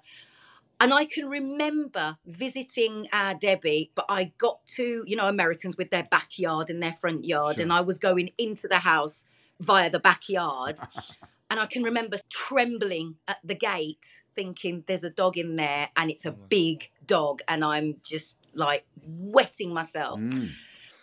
[0.82, 5.89] And I can remember visiting our Debbie, but I got to, you know, Americans with
[5.89, 7.63] their backyard and their front yard, Sure.
[7.63, 9.28] and I was going into the house
[9.60, 10.80] via the backyard.
[11.52, 16.10] and I can remember trembling at the gate, thinking there's a dog in there, and
[16.10, 20.49] it's a big dog, and I'm just like wetting myself Mm.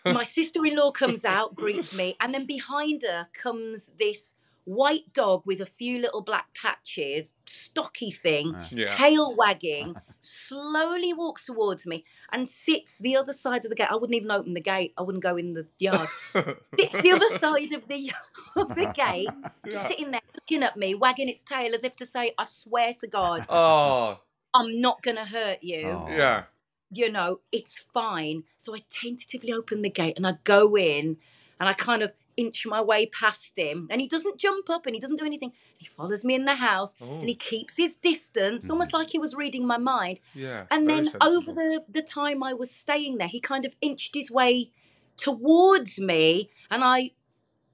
[0.04, 4.35] my sister-in-law comes out greets me and then behind her comes this
[4.66, 8.68] white dog with a few little black patches stocky thing Ah.
[8.70, 8.86] Yeah.
[8.96, 13.94] tail wagging slowly walks towards me and sits the other side of the gate i
[13.94, 16.08] wouldn't even open the gate i wouldn't go in the yard
[16.78, 18.10] sits the other side of the
[18.56, 19.28] of the gate
[19.64, 19.86] just Yeah.
[19.88, 23.06] sitting there looking at me wagging its tail as if to say i swear to
[23.06, 24.20] god Oh,
[24.52, 26.08] i'm not gonna hurt you Oh.
[26.08, 26.44] yeah.
[26.90, 28.44] you know, it's fine.
[28.58, 31.16] So I tentatively open the gate and I go in
[31.58, 34.94] and I kind of inch my way past him, and he doesn't jump up and
[34.94, 35.52] he doesn't do anything.
[35.78, 37.20] He follows me in the house Oh.
[37.20, 38.72] and he keeps his distance, mm-hmm.
[38.72, 40.18] almost like he was reading my mind.
[40.34, 40.66] Yeah.
[40.70, 41.26] And then sensible.
[41.26, 44.70] over the, the time I was staying there, he kind of inched his way
[45.16, 47.12] towards me, and I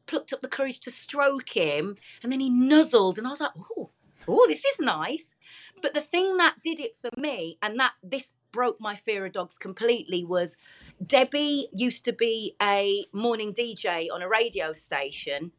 [0.06, 3.52] plucked up the courage to stroke him, and then he nuzzled, and I was like,
[3.78, 3.90] oh,
[4.28, 5.36] oh, this is nice.
[5.80, 9.32] But the thing that did it for me, and that this broke my fear of
[9.32, 10.58] dogs completely, was
[11.04, 15.52] Debbie used to be a morning DJ on a radio station.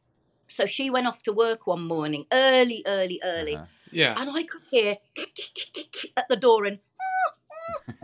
[0.47, 3.65] So she went off to work one morning, early, early, early, Uh-huh.
[3.91, 4.19] Yeah.
[4.19, 4.97] and I could hear
[6.17, 6.79] at the door and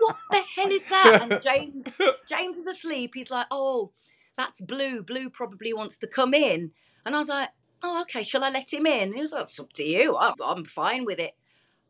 [0.00, 1.18] what the hell is that?
[1.30, 1.84] And James
[2.28, 3.12] James is asleep.
[3.14, 3.92] He's like, oh,
[4.36, 5.02] that's Blue.
[5.02, 6.72] Blue probably wants to come in.
[7.04, 7.50] And I was like,
[7.82, 9.02] oh, okay, shall I let him in?
[9.08, 10.16] And he was like, it's up to you.
[10.16, 11.34] I'm, I'm fine with it.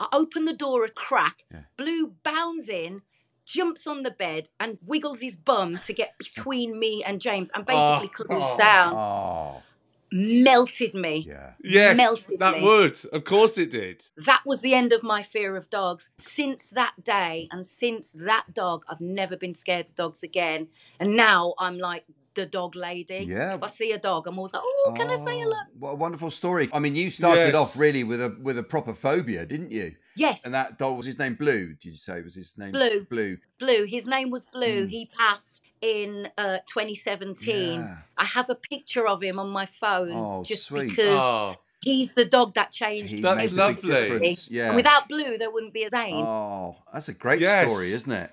[0.01, 1.45] I open the door a crack.
[1.53, 1.63] Yeah.
[1.77, 3.03] Blue bounds in,
[3.49, 7.65] jumps on the bed, and wiggles his bum to get between me and James and
[7.65, 8.03] basically ah.
[8.05, 8.09] Oh.
[8.17, 8.53] cuddles Oh.
[8.53, 8.57] Ah.
[8.59, 8.95] down.
[8.95, 9.63] Oh,
[10.11, 11.27] Melted me.
[11.29, 11.53] yeah.
[11.63, 12.63] Yes, melted that me.
[12.63, 12.99] would.
[13.13, 14.07] Of course it did.
[14.25, 16.13] that was the end of my fear of dogs.
[16.19, 20.69] Since that day and since that dog, I've never been scared of dogs again.
[20.99, 23.25] And now I'm like the dog lady.
[23.29, 23.55] Yeah.
[23.57, 25.57] If I see a dog, I'm always like, oh, can I say hello?
[25.79, 26.69] What a wonderful story.
[26.73, 27.55] I mean, you started Yes.
[27.55, 29.95] off really with a with a proper phobia, didn't you?
[30.17, 30.45] Yes.
[30.45, 31.69] And that dog was his name Blue.
[31.75, 33.05] Did you say was his name Blue.
[33.09, 33.39] Blue.
[33.59, 33.85] Blue.
[33.85, 34.87] His name was Blue.
[34.87, 34.91] Mm.
[34.91, 37.81] He passed in uh, 2017.
[37.81, 37.99] Yeah.
[38.17, 40.89] I have a picture of him on my phone Oh, just sweet.
[40.91, 44.37] because Oh, he's the dog that changed He That's made lovely.
[44.51, 44.67] Yeah.
[44.69, 46.15] And without Blue, there wouldn't be a Zain.
[46.17, 47.65] Oh, that's a great Yes.
[47.71, 48.31] story, isn't it?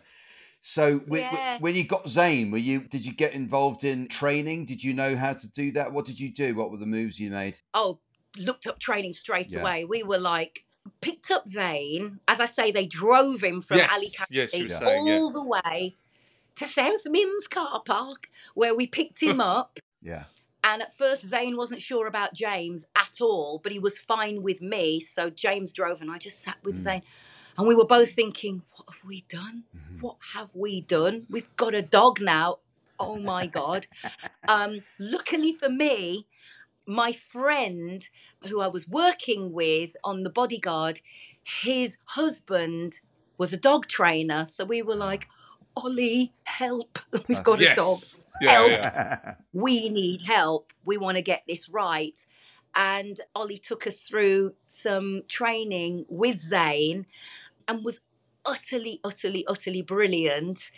[0.68, 1.58] So, w- w- Yeah.
[1.60, 2.80] when you got Zain, were you?
[2.82, 4.66] Did you get involved in training?
[4.66, 5.92] Did you know how to do that?
[5.92, 6.56] What did you do?
[6.56, 7.60] What were the moves you made?
[7.76, 8.00] oh,
[8.38, 9.60] looked up training straight Yeah.
[9.62, 9.86] away.
[9.86, 10.66] We were like,
[11.02, 12.20] picked up Zain.
[12.28, 13.92] As I say, they drove him from yes.
[13.94, 14.80] Alicante Yes, you were Yeah.
[14.80, 15.18] saying, yeah.
[15.20, 15.96] all the way
[16.56, 19.80] to South Mimms car park, where we picked him up.
[20.02, 20.24] Yeah.
[20.64, 24.62] And at first, Zain wasn't sure about James at all, but he was fine with
[24.62, 25.00] me.
[25.00, 26.80] So James drove, and I just sat with Mm.
[26.80, 27.02] Zain.
[27.58, 29.64] And we were both thinking, what have we done?
[29.76, 30.02] Mhm.
[30.02, 31.26] What have we done?
[31.30, 32.60] We've got a dog now.
[33.00, 33.88] Oh my God.
[34.48, 36.28] um, luckily for me,
[36.86, 38.08] my friend
[38.48, 41.02] who I was working with on the bodyguard,
[41.44, 43.00] his husband
[43.38, 44.46] was a dog trainer.
[44.48, 45.28] So we were like,
[45.76, 47.00] Ollie, help.
[47.28, 47.74] We've got yes.
[47.74, 47.98] a dog
[48.42, 48.70] Yeah, Help.
[48.72, 49.34] yeah.
[49.54, 50.72] we need help.
[50.86, 52.18] We want to get this right.
[52.76, 57.06] And Ollie took us through some training with Zain
[57.68, 58.00] and was
[58.46, 60.72] utterly, utterly, utterly brilliant.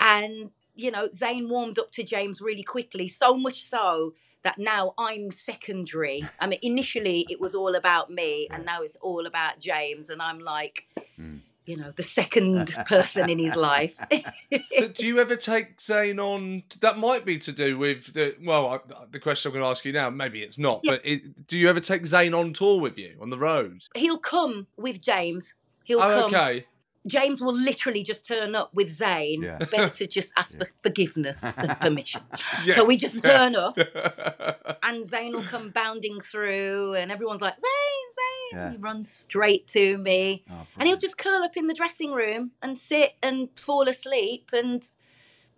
[0.00, 4.92] And, you know, Zain warmed up to James really quickly, so much so that now
[4.98, 6.22] I'm secondary.
[6.38, 10.10] I mean, initially it was all about me, and now it's all about James.
[10.10, 10.86] And I'm like,
[11.18, 11.40] Mm.
[11.64, 13.94] you know, the second person in his life.
[14.76, 16.64] so do you ever take Zain on?
[16.80, 18.80] That might be to do with the well, I,
[19.10, 20.10] the question I'm going to ask you now.
[20.10, 20.90] Maybe it's not, Yeah.
[20.92, 23.80] but it, do you ever take Zain on tour with you on the road?
[23.94, 25.54] He'll come with James.
[25.84, 26.34] He'll Oh, come.
[26.34, 26.66] okay.
[27.06, 29.42] James will literally just turn up with Zain.
[29.42, 29.58] Yeah.
[29.70, 32.22] Better just ask for forgiveness and permission.
[32.64, 32.76] Yes.
[32.76, 34.78] So we just turn up, up.
[34.82, 37.68] and Zain will come bounding through, and everyone's like, Zain,
[38.14, 38.58] Zain.
[38.58, 38.70] Yeah.
[38.72, 42.52] He runs straight to me, Oh, and he'll just curl up in the dressing room
[42.62, 44.48] and sit and fall asleep.
[44.54, 44.86] And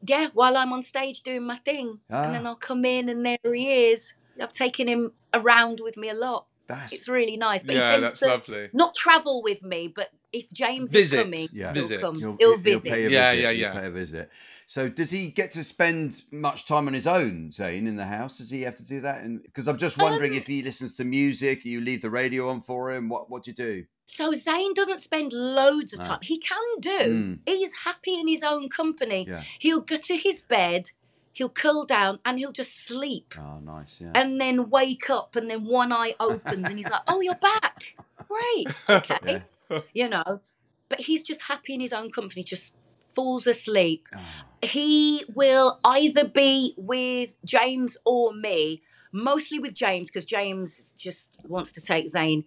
[0.04, 2.24] yeah, while I'm on stage doing my thing, Ah.
[2.24, 4.14] and then I'll come in, and there he is.
[4.42, 6.46] I've taken him around with me a lot.
[6.66, 7.64] That's It's really nice.
[7.64, 8.70] But he yeah, tends that's to lovely.
[8.72, 11.16] not travel with me, but if James Visit.
[11.18, 11.72] is coming, Yeah.
[11.72, 12.00] he'll Visit.
[12.00, 12.14] come.
[12.16, 12.84] He'll, He'll, he'll visit.
[12.84, 13.42] pay a Yeah, visit.
[13.42, 13.80] yeah, he'll yeah.
[13.80, 14.30] pay a visit.
[14.66, 18.38] So, does he get to spend much time on his own, Zain, in the house?
[18.38, 19.22] Does he have to do that?
[19.44, 22.60] Because I'm just wondering Um, if he listens to music, you leave the radio on
[22.62, 23.08] for him.
[23.08, 23.84] What What do you do?
[24.08, 26.06] So Zain doesn't spend loads of No.
[26.06, 26.18] time.
[26.22, 26.98] He can do.
[26.98, 27.38] Mm.
[27.46, 29.24] He's happy in his own company.
[29.28, 29.42] Yeah.
[29.60, 30.90] He'll go to his bed,
[31.36, 33.34] he'll curl down, and he'll just sleep.
[33.38, 34.00] Oh, nice.
[34.00, 34.12] Yeah.
[34.14, 37.82] And then wake up, and then one eye opens, and he's like, "Oh, you're back!
[38.16, 39.80] Great, okay." Yeah.
[39.92, 40.40] You know,
[40.88, 42.42] but he's just happy in his own company.
[42.42, 42.76] Just
[43.14, 44.06] falls asleep.
[44.14, 44.20] Oh,
[44.62, 48.82] He will either be with James or me.
[49.12, 52.44] Mostly with James, because James just wants to take Zain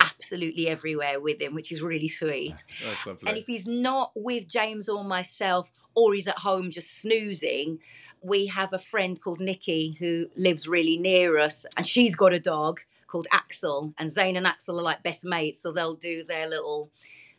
[0.00, 2.54] absolutely everywhere with him, which is really sweet.
[2.82, 3.28] That's lovely.
[3.28, 7.80] And if he's not with James or myself, or he's at home just snoozing,
[8.26, 12.40] we have a friend called Nikki who lives really near us, and she's got a
[12.40, 13.94] dog called Axel.
[13.98, 16.90] And Zain and Axel are like best mates, so they'll do their little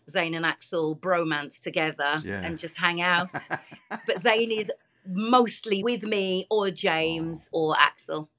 [0.10, 2.42] Zain and Axel bromance together Yeah.
[2.42, 3.30] and just hang out.
[4.08, 4.72] but Zain is
[5.06, 8.30] mostly with me or James or Axel.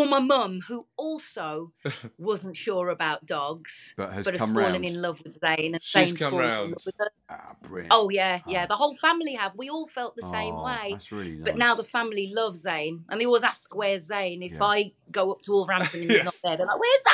[0.00, 1.72] Or my mum, who also
[2.18, 4.84] wasn't sure about dogs, But has but come fallen round.
[4.84, 5.74] in love with Zain.
[5.74, 6.76] And She's Zain's come round.
[6.86, 7.08] love.
[7.30, 7.54] Ah.
[7.90, 8.64] Oh yeah, yeah.
[8.64, 8.68] Oh.
[8.68, 9.52] The whole family have.
[9.56, 10.88] We all felt the same Oh, way.
[10.90, 11.44] That's really nice.
[11.44, 14.64] But now the family loves Zain, and they always ask, "Where's Zain?" If Yeah.
[14.64, 16.16] I go up to Wolverhampton and Yes.
[16.18, 17.04] he's not there, they're like, "Where's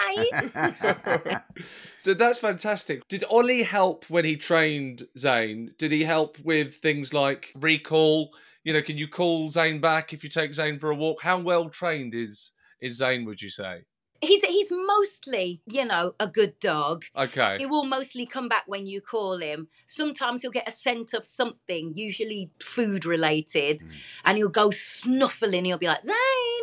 [1.26, 1.40] Zain?"
[2.02, 3.06] so that's fantastic.
[3.08, 5.74] Did Ollie help when he trained Zain?
[5.78, 8.32] Did he help with things like recall?
[8.64, 11.22] You know, can you call Zain back if you take Zain for a walk?
[11.22, 13.24] How well trained is is Zain?
[13.24, 13.82] Would you say?
[14.22, 17.04] he's he's mostly, you know, a good dog.
[17.16, 17.56] Okay.
[17.58, 19.68] He will mostly come back when you call him.
[19.86, 23.90] Sometimes he'll get a scent of something, usually food related, Mm.
[24.26, 25.64] and he'll go snuffling.
[25.64, 26.62] He'll be like, Zain,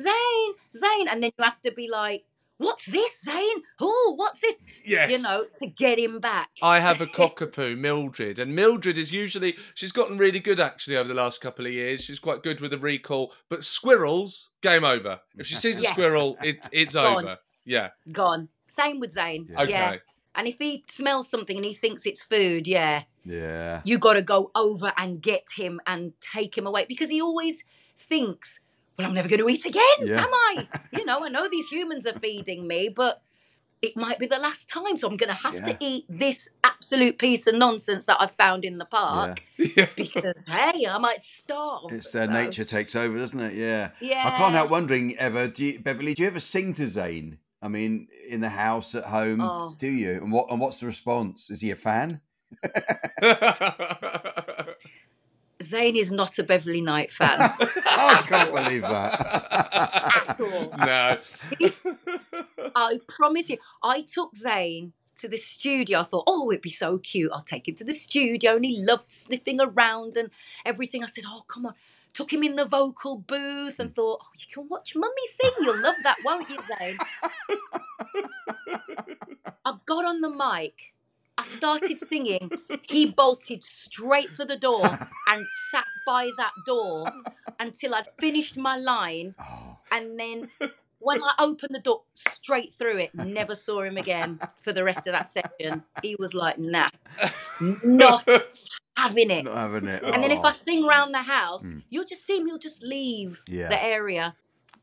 [0.00, 1.08] Zain, Zain.
[1.08, 2.24] And then you have to be like,
[2.58, 3.56] What's this, Zain?
[3.80, 4.56] Oh, what's this?
[4.84, 5.10] Yes.
[5.10, 6.48] You know, to get him back.
[6.62, 11.08] I have a cockapoo, Mildred, and Mildred is usually she's gotten really good actually over
[11.08, 12.02] the last couple of years.
[12.02, 15.20] She's quite good with the recall, but squirrels, game over.
[15.36, 15.92] If she sees a Yeah.
[15.92, 17.24] squirrel, it, it's Gone.
[17.24, 17.38] over.
[17.64, 17.90] Yeah.
[18.10, 18.48] Gone.
[18.68, 19.46] Same with Zain.
[19.50, 19.62] Yeah.
[19.62, 19.70] Okay.
[19.72, 19.96] Yeah.
[20.34, 23.80] And if he smells something and he thinks it's food, yeah, yeah.
[23.84, 27.64] you got to go over and get him and take him away because he always
[27.98, 28.60] thinks,
[28.98, 30.22] well, I'm never going to eat again, Yeah.
[30.24, 30.68] am I?
[30.96, 33.22] you know, I know these humans are feeding me, but
[33.82, 34.96] it might be the last time.
[34.96, 35.64] So I'm going to have Yeah.
[35.66, 39.86] to eat this absolute piece of nonsense that I've found in the park Yeah.
[39.96, 41.92] because, hey, I might starve.
[41.92, 43.54] It's their So, nature takes over, doesn't it?
[43.54, 43.90] Yeah.
[44.00, 44.22] Yeah.
[44.26, 47.38] I can't help wondering ever, do you, Beverley, do you ever sing to Zain?
[47.62, 49.74] I mean, in the house, at home, Oh.
[49.78, 50.12] do you?
[50.12, 51.50] And what and what's the response?
[51.50, 52.20] Is he a fan?
[55.62, 59.20] Zain is not a Beverley Knight fan I can't believe that.
[60.28, 60.72] at all.
[60.78, 61.18] no.
[62.74, 66.00] I promise you, I took Zain to the studio.
[66.00, 67.30] I thought, oh, it'd be so cute.
[67.32, 68.56] I'll take him to the studio.
[68.56, 70.30] And he loved sniffing around and
[70.64, 71.02] everything.
[71.02, 71.74] I said, oh, come on.
[72.12, 75.52] Took him in the vocal booth and thought, oh, you can watch Mummy sing.
[75.60, 76.96] You'll love that, won't you, Zain?
[79.64, 80.74] I got on the mic.
[81.38, 82.50] I started singing.
[82.82, 84.84] He bolted straight for the door
[85.28, 87.06] and sat by that door
[87.60, 90.48] until I'd finished my line Oh, and then
[90.98, 95.06] when I opened the door straight through it, never saw him again for the rest
[95.06, 95.82] of that session.
[96.02, 96.88] He was like, nah,
[97.84, 98.26] not
[98.96, 99.44] having it.
[99.44, 100.02] not having it.
[100.02, 100.48] And then if Oh.
[100.48, 101.82] I sing round the house, Mm.
[101.90, 103.68] you'll just see him, he'll just leave Yeah.
[103.68, 104.34] the area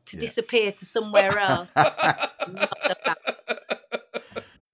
[0.06, 0.20] to Yeah.
[0.20, 1.70] disappear to somewhere else.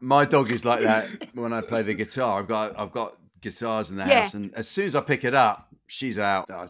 [0.00, 2.38] My dog is like that when I play the guitar.
[2.40, 4.20] I've got I've got guitars in the Yeah.
[4.20, 6.50] house, and as soon as I pick it up, she's out.
[6.50, 6.68] I've-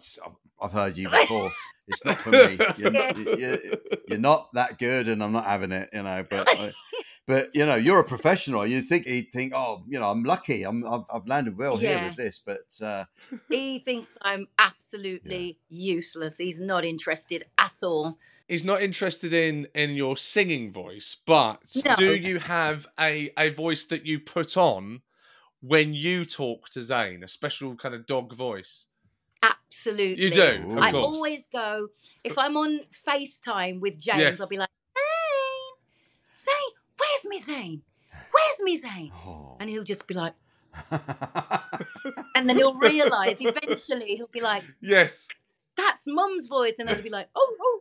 [0.72, 1.52] heard you before.
[1.88, 2.58] It's not for me.
[2.78, 3.58] You're, you're,
[4.08, 5.88] you're not that good, and I'm not having it.
[5.92, 6.72] You know, but I-
[7.26, 8.64] but you know, you're a professional.
[8.66, 10.62] You think he'd think, oh, you know, I'm lucky.
[10.64, 13.04] I'm I've, I've landed well here with this, but uh,
[13.48, 16.38] He thinks I'm absolutely useless.
[16.38, 18.16] He's not interested at all.
[18.48, 21.94] He's not interested in in your singing voice, but No.
[21.96, 25.02] do you have a a voice that you put on
[25.60, 28.86] when you talk to Zain, a special kind of dog voice?
[29.42, 30.22] Absolutely.
[30.24, 31.04] You do, of I course.
[31.16, 31.88] always go,
[32.24, 34.40] if I'm on FaceTime with James, Yes.
[34.40, 37.82] I'll be like, Zain, Zain, where's me Zain?
[38.30, 39.10] Where's me Zain?
[39.26, 39.56] oh.
[39.60, 40.34] And he'll just be like,
[40.90, 45.26] and then he'll realise eventually, he'll be like, Yes.
[45.76, 46.74] that's mum's voice.
[46.78, 47.80] And then he'll be like, oh, oh.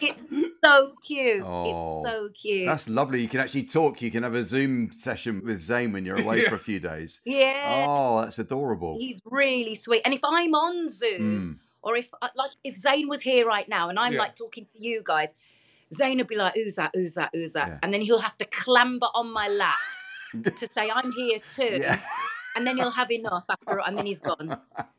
[0.00, 0.30] It's
[0.64, 1.42] so cute.
[1.44, 2.66] Oh, it's so cute.
[2.66, 3.20] that's lovely.
[3.22, 4.02] You can actually talk.
[4.02, 6.48] You can have a Zoom session with Zain when you're away Yeah.
[6.48, 7.20] for a few days.
[7.24, 7.84] yeah.
[7.86, 8.96] Oh, that's adorable.
[8.98, 10.02] He's really sweet.
[10.04, 11.58] And if I'm on Zoom, Mm.
[11.82, 14.18] or if uh, like if Zain was here right now and I'm Yeah.
[14.20, 15.30] like talking to you guys,
[15.94, 16.90] Zain would be like, "Who's that?
[16.94, 17.30] Who's that?
[17.32, 17.78] Who's that?" Yeah.
[17.82, 19.78] And then he'll have to clamber on my lap
[20.60, 21.78] to say I'm here too.
[22.54, 22.58] Yeah.
[22.58, 24.58] and then he'll have enough after, and then he's gone.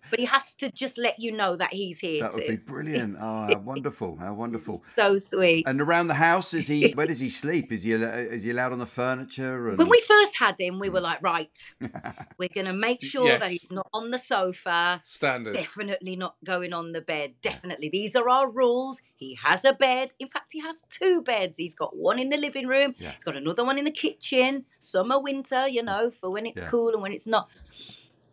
[0.09, 2.21] But he has to just let you know that he's here.
[2.21, 2.49] That would too.
[2.49, 3.17] be brilliant.
[3.19, 4.17] Oh, ah, how wonderful!
[4.17, 4.83] How wonderful!
[4.95, 5.67] so sweet.
[5.67, 6.91] And around the house, is he?
[6.91, 7.71] Where does he sleep?
[7.71, 7.93] Is he?
[7.93, 9.69] Is he allowed on the furniture?
[9.69, 9.77] And...
[9.77, 11.03] When we first had him, we were mm.
[11.03, 11.57] like, right,
[12.37, 15.01] we're going to make sure that he's not on the sofa.
[15.05, 15.53] Standard.
[15.53, 17.33] Definitely not going on the bed.
[17.41, 17.89] Definitely.
[17.89, 19.01] These are our rules.
[19.17, 20.13] He has a bed.
[20.19, 21.57] In fact, he has two beds.
[21.57, 23.11] He's got one in the living room, Yeah.
[23.13, 25.85] he's got another one in the kitchen, summer, winter, you mm.
[25.85, 26.69] know, for when it's Yeah.
[26.69, 27.49] cool and when it's not.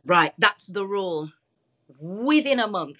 [0.04, 1.30] Right, that's the rule.
[2.00, 2.98] Within a month,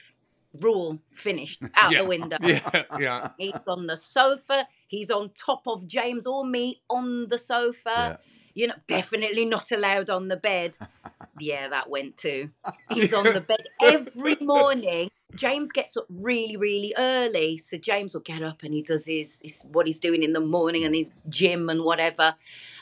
[0.61, 2.03] rule finished out Yeah.
[2.03, 2.37] the window.
[2.43, 3.29] Yeah, yeah.
[3.39, 4.69] He's on the sofa.
[4.87, 8.21] He's on top of James or me on the sofa.
[8.55, 8.63] Yeah.
[8.63, 10.75] You know, definitely not allowed on the bed.
[11.39, 12.51] yeah, that went too.
[12.93, 15.11] He's on the bed every morning.
[15.35, 17.59] James gets up really, really early.
[17.67, 20.41] So James will get up and he does his, his what he's doing in the
[20.41, 22.35] morning and his gym and whatever.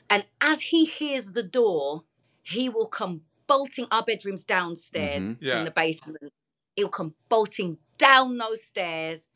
[0.08, 2.02] And as he hears the door,
[2.42, 3.86] he will come bolting.
[3.92, 5.36] Our bedroom's downstairs Mhm.
[5.40, 5.60] Yeah.
[5.60, 6.32] in the basement.
[6.74, 9.28] He'll come bolting down those stairs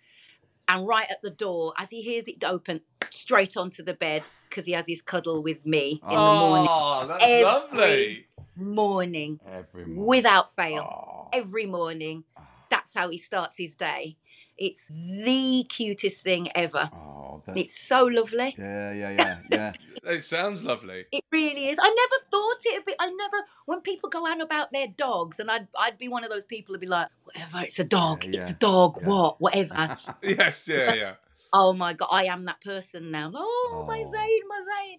[0.66, 2.80] and right at the door, as he hears it open,
[3.10, 4.22] straight onto the bed
[4.54, 6.68] because he has his cuddle with me in the oh, morning.
[6.70, 8.26] Oh, that's Every lovely.
[8.56, 10.06] Morning, Every morning.
[10.06, 11.28] without fail, Oh.
[11.32, 12.22] every morning.
[12.36, 12.48] Ah.
[12.70, 14.16] That's how he starts his day.
[14.56, 16.88] It's the cutest thing ever.
[16.92, 17.42] Oh.
[17.56, 18.54] It's so lovely.
[18.56, 19.72] Yeah, yeah, yeah, yeah.
[20.04, 21.06] It sounds lovely.
[21.10, 21.78] It really is.
[21.80, 22.92] I never thought it'd be.
[23.00, 23.36] I never.
[23.64, 26.74] When people go on about their dogs, and I'd I'd be one of those people
[26.74, 27.64] who'd be like, whatever.
[27.64, 28.22] It's a dog.
[28.22, 28.98] Yeah, It's yeah, a dog.
[29.00, 29.08] yeah.
[29.08, 29.40] What?
[29.40, 29.96] Whatever.
[30.22, 31.14] Yes, yeah, yeah.
[31.56, 33.30] Oh my god, I am that person now.
[33.34, 34.10] Oh, my Oh.
[34.10, 34.98] Zain, my Zain.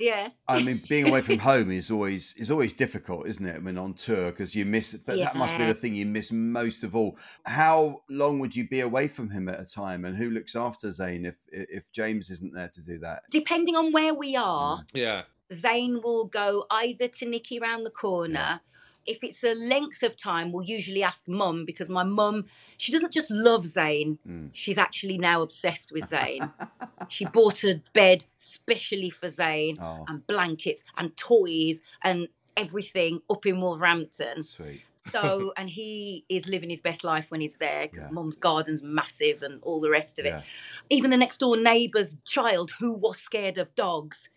[0.00, 0.30] Yeah.
[0.48, 3.54] I mean, being away from home is always is always difficult, isn't it?
[3.54, 4.94] I mean, on tour, because you miss.
[4.94, 7.16] But that must be the thing you miss most of all.
[7.46, 10.90] How long would you be away from him at a time, and who looks after
[10.90, 13.22] Zain if if James isn't there to do that?
[13.30, 14.84] Depending on where we are, mm.
[14.92, 15.22] Yeah.
[15.54, 18.60] Zain will go either to Nikki round the corner.
[19.06, 22.46] If it's a length of time, we'll usually ask mum because my mum,
[22.76, 24.50] she doesn't just love Zain, Mm.
[24.52, 26.40] she's actually now obsessed with Zain.
[27.08, 33.44] she bought a bed specially for Zain Oh, and blankets and toys and everything up
[33.46, 34.42] in Wolverhampton.
[34.42, 34.82] sweet.
[35.10, 38.12] So, and he is living his best life when he's there because Yeah.
[38.12, 40.30] mum's garden's massive and all the rest of it.
[40.30, 40.42] Yeah.
[40.90, 44.28] Even the next door neighbour's child, who was scared of dogs,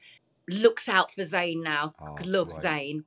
[0.48, 1.94] looks out for Zain now.
[2.00, 2.62] Oh, loves right.
[2.64, 3.06] Zain.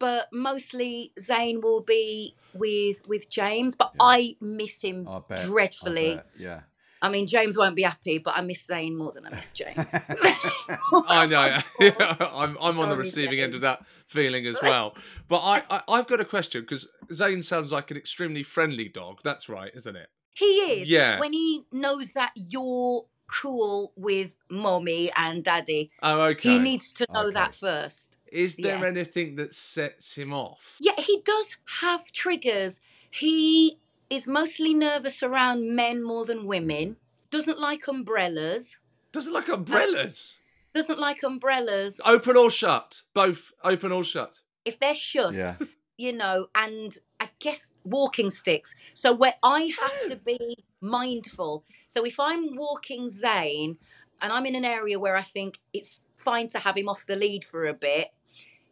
[0.00, 4.00] But mostly Zain will be with with James, but Yeah.
[4.06, 5.38] I miss him I bet.
[5.42, 6.14] I dreadfully.
[6.16, 6.60] bet, Yeah.
[7.02, 9.74] I mean, James won't be happy, but I miss Zain more than I miss James.
[11.06, 11.58] I know.
[12.20, 14.96] I'm, I'm on the receiving end of that feeling as well.
[15.28, 19.20] But I, I, I've got a question because Zain sounds like an extremely friendly dog.
[19.24, 20.08] That's right, isn't it?
[20.34, 20.88] He is.
[20.90, 21.18] Yeah.
[21.20, 26.50] When he knows that you're cool with mommy and daddy, Oh, okay.
[26.50, 27.34] he needs to know Okay.
[27.34, 28.19] that first.
[28.30, 28.86] Is there yeah.
[28.86, 30.76] anything that sets him off?
[30.78, 32.80] Yeah, he does have triggers.
[33.10, 33.78] He
[34.08, 36.96] is mostly nervous around men more than women.
[37.30, 38.78] Doesn't like umbrellas.
[39.12, 40.40] Doesn't like uh, umbrellas.
[40.74, 42.00] Doesn't like umbrellas.
[42.04, 43.02] Open or shut?
[43.14, 44.40] Both open or shut.
[44.64, 45.56] If they're shut, Yeah.
[45.96, 48.74] you know, and I guess walking sticks.
[48.94, 50.20] So where I have to oh.
[50.24, 51.64] be mindful.
[51.88, 53.76] So if I'm walking Zain
[54.22, 57.16] and I'm in an area where I think it's fine to have him off the
[57.16, 58.08] lead for a bit,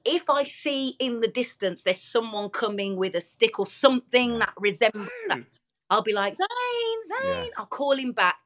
[0.09, 4.53] if I see in the distance there's someone coming with a stick or something that
[4.59, 5.45] resembles that,
[5.91, 7.45] I'll be like, Zain, Zain.
[7.47, 7.47] Yeah.
[7.59, 8.37] I'll call him back,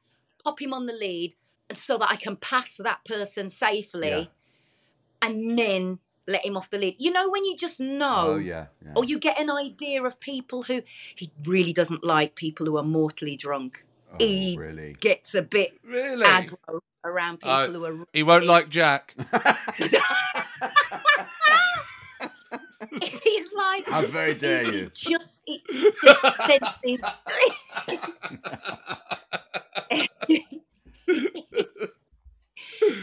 [0.43, 1.35] pop him on the lead,
[1.69, 4.25] and so that I can pass that person safely Yeah.
[5.21, 6.95] and then let him off the lead.
[6.99, 8.67] You know, when you just know Oh yeah.
[8.85, 8.93] yeah.
[8.95, 10.81] or you get an idea of people who
[11.15, 13.83] he really doesn't like people who are mortally drunk.
[14.11, 14.95] Oh, he really?
[14.99, 16.23] Gets a bit Really?
[16.25, 18.05] aggro around people Uh, who are.
[18.13, 19.15] He won't like Jack.
[23.23, 24.91] He's like, How very dare you?
[24.93, 25.61] just it,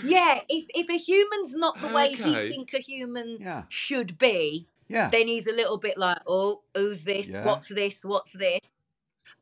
[0.05, 2.49] yeah, if if a human's not the way Okay.
[2.49, 3.65] he think a human Yeah.
[3.69, 5.09] should be, Yeah.
[5.11, 7.29] then he's a little bit like, oh, who's this?
[7.29, 7.45] Yeah.
[7.45, 8.05] What's this?
[8.05, 8.73] What's this?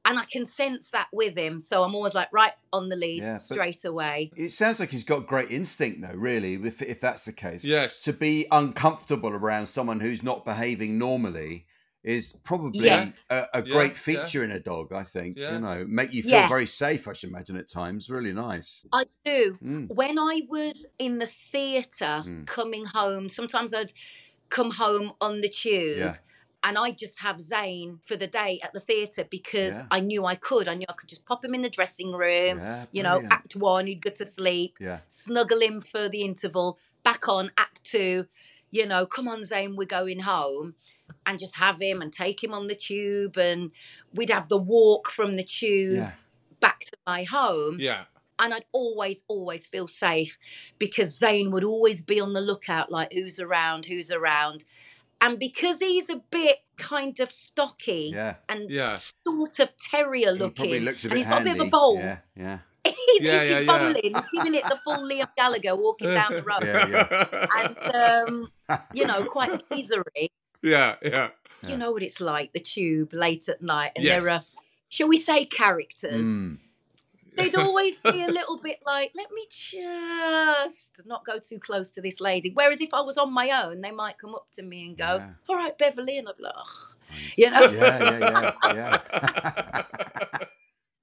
[0.04, 1.60] And I can sense that with him.
[1.60, 4.30] So I'm always like, right on the lead Yeah, straight away.
[4.36, 6.14] It sounds like he's got great instinct, though.
[6.16, 7.64] Really, if if that's the case.
[7.64, 8.00] Yes.
[8.02, 11.66] To be uncomfortable around someone who's not behaving normally
[12.04, 13.20] is probably Yes.
[13.28, 13.96] a, a Yeah, great yeah.
[14.24, 14.92] feature in a dog.
[14.92, 15.54] I think Yeah.
[15.54, 16.48] you know, make you feel Yeah.
[16.48, 17.06] very safe.
[17.08, 18.08] I should imagine at times.
[18.08, 18.86] Really nice.
[18.92, 19.58] I do.
[19.62, 19.88] Mm.
[19.94, 22.46] When I was in the theatre Mm.
[22.46, 23.92] coming home, sometimes I'd
[24.48, 25.98] come home on the tube.
[26.62, 26.68] Yeah.
[26.68, 29.86] And I just have Zain for the day at the theatre because Yeah.
[29.90, 30.68] I knew I could.
[30.68, 32.58] I knew I could just pop him in the dressing room.
[32.58, 32.86] Yeah.
[32.92, 34.76] You know, act one, he'd go to sleep.
[34.80, 35.00] Yeah.
[35.08, 38.26] snuggle him for the interval, back on act two,
[38.70, 40.74] you know, come on, Zain, we're going home.
[41.24, 43.70] and just have him and take him on the tube and
[44.12, 46.12] we'd have the walk from the tube Yeah.
[46.60, 48.04] back to my home Yeah.
[48.38, 50.36] and I'd always, always feel safe
[50.78, 54.64] because Zain would always be on the lookout, like who's around, who's around.
[55.20, 58.36] And because he's a bit kind of stocky Yeah.
[58.48, 58.98] and Yeah.
[59.26, 61.66] sort of terrier He looking, probably looks a and bit he's got a bit of
[61.66, 61.96] a bowl.
[61.98, 62.58] Yeah, yeah.
[62.84, 64.20] he's, Yeah, he's yeah, yeah.
[64.32, 66.62] giving it the full Liam Gallagher walking down the road.
[66.62, 67.94] Yeah, And,
[68.28, 68.52] um,
[68.94, 70.30] you know, quite easily.
[70.62, 71.30] yeah, yeah.
[71.62, 71.70] Yeah.
[71.70, 73.90] You know what it's like, the tube late at night.
[73.96, 74.38] And there are,
[74.88, 76.24] shall we say, characters.
[76.24, 76.58] Mm.
[77.38, 82.00] They'd always be a little bit like, let me just not go too close to
[82.02, 82.50] this lady.
[82.52, 85.16] Whereas if I was on my own, they might come up to me and go,
[85.16, 85.30] Yeah.
[85.48, 86.18] all right, Beverley.
[86.18, 86.94] And I'd be like, "Ugh."
[87.36, 87.60] You know?
[87.70, 89.00] Yeah, yeah, yeah,
[89.72, 89.82] yeah.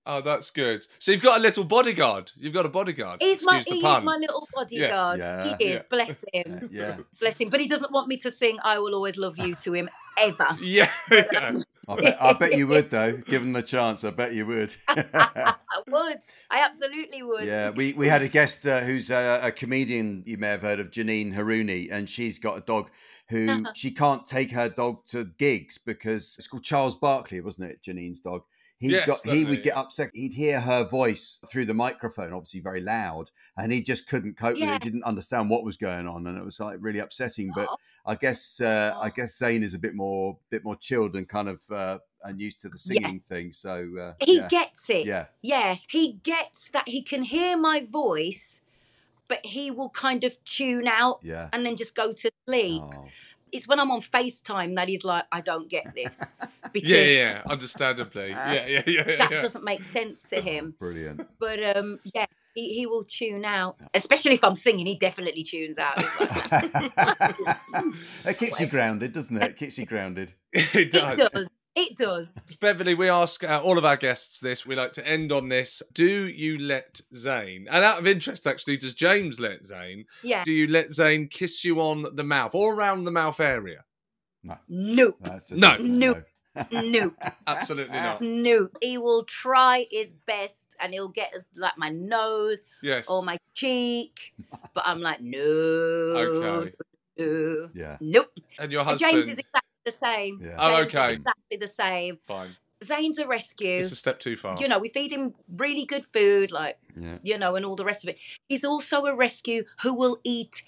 [0.07, 0.85] Oh, that's good.
[0.99, 2.31] So you've got a little bodyguard.
[2.37, 3.21] You've got a bodyguard.
[3.23, 5.17] he's my, Excuse he the is my little bodyguard.
[5.19, 5.57] Yeah.
[5.57, 5.81] He is, Yeah.
[5.89, 6.69] bless him.
[6.71, 6.97] yeah.
[7.19, 7.49] Bless him.
[7.49, 10.47] But he doesn't want me to sing I Will Always Love You to him ever.
[10.61, 11.61] Yeah, yeah.
[11.87, 13.17] I bet, I bet you would, though.
[13.17, 14.75] Given the chance, I bet you would.
[14.87, 15.55] I
[15.87, 16.17] would.
[16.49, 17.45] I absolutely would.
[17.45, 20.79] Yeah, we, we had a guest uh, who's a, a comedian you may have heard
[20.79, 22.89] of, Janine Harouni, and she's got a dog
[23.29, 27.81] who she can't take her dog to gigs because it's called Charles Barkley, wasn't it?
[27.81, 28.43] Janine's dog.
[28.79, 30.11] He Yes, got he would it, get upset.
[30.13, 34.55] He'd hear her voice through the microphone, obviously very loud, and he just couldn't cope
[34.55, 34.83] with it.
[34.83, 37.51] He didn't understand what was going on, and it was like really upsetting.
[37.55, 37.77] But Oh.
[38.05, 39.11] I guess uh, I Oh.
[39.15, 42.59] guess Zain is a bit more bit more chilled and kind of uh, and used
[42.61, 43.01] to the Yeah.
[43.07, 43.51] singing thing.
[43.53, 44.47] So uh, He yeah.
[44.49, 45.05] gets it.
[45.07, 48.61] yeah, Yeah, he gets that he can hear my voice,
[49.29, 51.47] but he will kind of tune out yeah.
[51.53, 52.81] and then just go to sleep.
[52.83, 53.07] Oh.
[53.51, 56.35] It's when I'm on FaceTime that he's like, I don't get this.
[56.75, 57.41] Because Yeah, yeah, yeah.
[57.49, 58.29] Understandably.
[58.29, 59.03] Yeah, yeah, yeah, yeah.
[59.03, 59.41] that yeah.
[59.41, 60.75] doesn't make sense to him.
[60.77, 61.27] Brilliant.
[61.39, 63.77] But um yeah, he, he will tune out.
[63.93, 66.01] Especially if I'm singing, he definitely tunes out.
[66.01, 66.09] He's
[68.25, 69.43] it keeps you grounded, doesn't it?
[69.43, 70.33] It keeps you grounded.
[70.53, 71.29] it it does.
[71.31, 71.47] does.
[71.75, 72.27] It does.
[72.61, 74.65] Beverley, we ask uh, all of our guests this.
[74.65, 75.81] We like to end on this.
[75.93, 80.05] Do you let Zain, and out of interest, actually, does James let Zain?
[80.23, 80.45] Yeah.
[80.45, 83.83] Do you let Zain kiss you on the mouth or around the mouth area?
[84.45, 84.57] No.
[84.69, 85.17] Nope.
[85.21, 85.75] That's a No.
[85.77, 86.23] Nope.
[86.71, 87.15] Nope.
[87.47, 88.21] Absolutely not.
[88.21, 88.77] Nope.
[88.81, 93.07] He will try his best and he'll get us like my nose Yes.
[93.07, 94.17] or my cheek.
[94.73, 95.39] But I'm like, no.
[95.41, 96.73] Okay.
[97.17, 97.69] No.
[97.73, 97.97] Yeah.
[98.01, 98.31] Nope.
[98.59, 99.11] And your And husband.
[99.13, 100.39] James is exactly the same.
[100.41, 100.55] Yeah.
[100.57, 101.13] Oh, James is okay.
[101.13, 102.19] Exactly the same.
[102.27, 102.55] Fine.
[102.83, 103.79] Zain's a rescue.
[103.79, 104.57] It's a step too far.
[104.59, 107.17] You know, we feed him really good food, like, Yeah.
[107.23, 108.17] you know, and all the rest of it.
[108.49, 110.61] He's also a rescue who will eat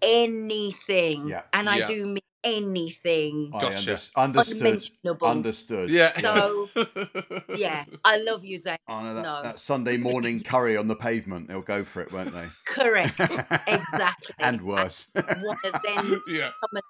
[0.00, 1.28] anything.
[1.28, 1.42] Yeah.
[1.52, 1.86] And I Yeah.
[1.86, 3.50] do mean anything.
[3.50, 3.92] Gotcha.
[3.92, 4.82] unders- understood.
[5.22, 5.90] Understood.
[5.90, 6.18] Yeah.
[6.20, 6.68] So,
[7.56, 8.78] yeah, I love you, Zain.
[8.88, 9.42] Oh, no, that, No.
[9.42, 12.46] that Sunday morning curry on the pavement, they'll go for it, won't they?
[12.66, 13.18] Correct.
[13.68, 14.34] Exactly.
[14.40, 15.10] and worse.
[15.14, 16.50] Want to then yeah.
[16.60, 16.82] come and...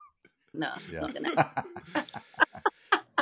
[0.55, 1.01] No, Yeah.
[1.01, 1.65] not gonna.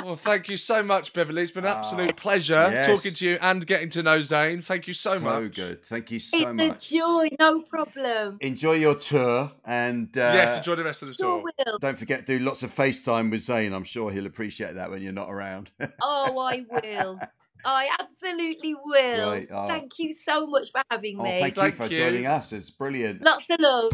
[0.03, 1.41] Well, thank you so much, Beverley.
[1.41, 2.85] It's been an Ah, absolute pleasure yes.
[2.85, 4.61] talking to you and getting to know Zain.
[4.61, 5.21] Thank you so, much.
[5.21, 5.83] So good.
[5.83, 6.91] Thank you so it's much.
[6.91, 8.37] a joy, no problem.
[8.41, 11.51] Enjoy your tour and uh, yes, enjoy the rest of the Sure tour.
[11.65, 11.79] will.
[11.79, 13.73] don't forget to do lots of FaceTime with Zain.
[13.73, 15.71] I'm sure he'll appreciate that when you're not around.
[16.01, 17.19] Oh, I will.
[17.65, 19.29] I absolutely will.
[19.31, 19.67] Right, oh.
[19.67, 21.39] Thank you so much for having oh, me.
[21.39, 21.97] thank, Thank you for you.
[21.97, 22.53] joining us.
[22.53, 23.21] It's brilliant.
[23.23, 23.91] Lots of love.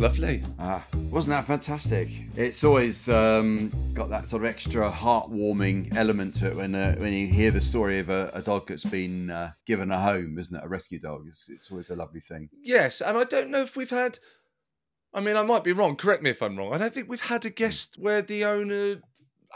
[0.00, 0.42] Lovely.
[0.60, 2.08] Ah, wasn't that fantastic?
[2.36, 7.12] It's always um, got that sort of extra heartwarming element to it when uh, when
[7.12, 10.54] you hear the story of a, a dog that's been uh, given a home, isn't
[10.54, 10.64] it?
[10.64, 11.24] A rescue dog.
[11.26, 12.48] It's, it's always a lovely thing.
[12.62, 14.20] Yes, and I don't know if we've had.
[15.12, 15.96] I mean, I might be wrong.
[15.96, 16.72] Correct me if I'm wrong.
[16.72, 19.02] I don't think we've had a guest where the owner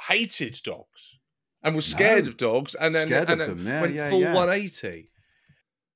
[0.08, 1.18] hated dogs
[1.62, 2.30] and was scared No.
[2.30, 4.34] of dogs, and then and then yeah, went yeah, full yeah.
[4.34, 5.08] 180.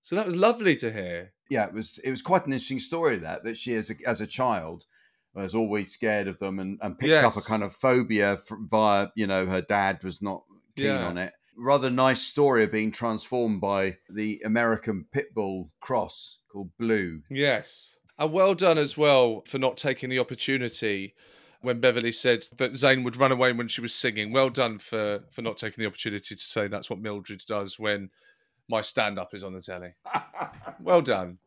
[0.07, 1.33] So that was lovely to hear.
[1.51, 4.21] Yeah, it was it was quite an interesting story that that she as a, as
[4.21, 4.85] a child
[5.35, 9.09] was always scared of them and, and picked up a kind of phobia f via
[9.17, 10.45] you know her dad was not
[10.77, 11.09] keen Yeah.
[11.09, 11.33] on it.
[11.59, 17.23] Rather nice story of being transformed by the American pit bull cross called Blue.
[17.29, 17.99] Yes.
[18.17, 21.17] And well done as well for not taking the opportunity
[21.63, 24.31] when Beverley said that Zain would run away when she was singing.
[24.33, 28.11] Well done for, for not taking the opportunity to say that's what Mildred does when
[28.69, 29.95] my stand up is on the telly.
[30.81, 31.39] Well done.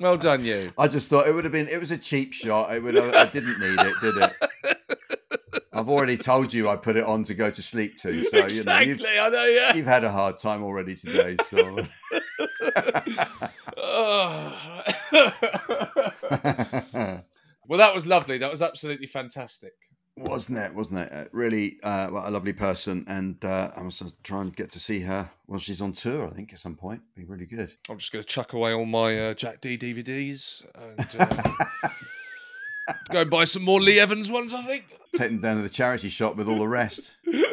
[0.00, 0.72] Well done, you.
[0.76, 1.68] I just thought it would have been.
[1.68, 2.74] It was a cheap shot.
[2.74, 2.94] It would.
[2.94, 4.32] Have, I didn't need it, did it?
[5.72, 8.22] I've already told you I put it on to go to sleep to.
[8.30, 9.74] So you know you've, exactly, I know, yeah.
[9.74, 11.36] you've had a hard time already today.
[11.44, 11.78] So
[13.76, 14.82] Oh.
[17.66, 18.38] well, that was lovely.
[18.38, 19.74] That was absolutely fantastic.
[20.18, 20.74] Wasn't it?
[20.74, 21.12] Wasn't it?
[21.12, 24.78] Uh, really, uh, well, a lovely person, and uh, I must try and get to
[24.78, 26.26] see her while she's on tour.
[26.26, 27.74] I think at some point, be really good.
[27.90, 31.88] I'm just going to chuck away all my uh, Jack Dee DVDs and uh,
[33.10, 34.84] Go and buy some more Lee Evans ones, I think.
[35.14, 37.16] Take them down to the charity shop with all the rest.
[37.24, 37.44] Did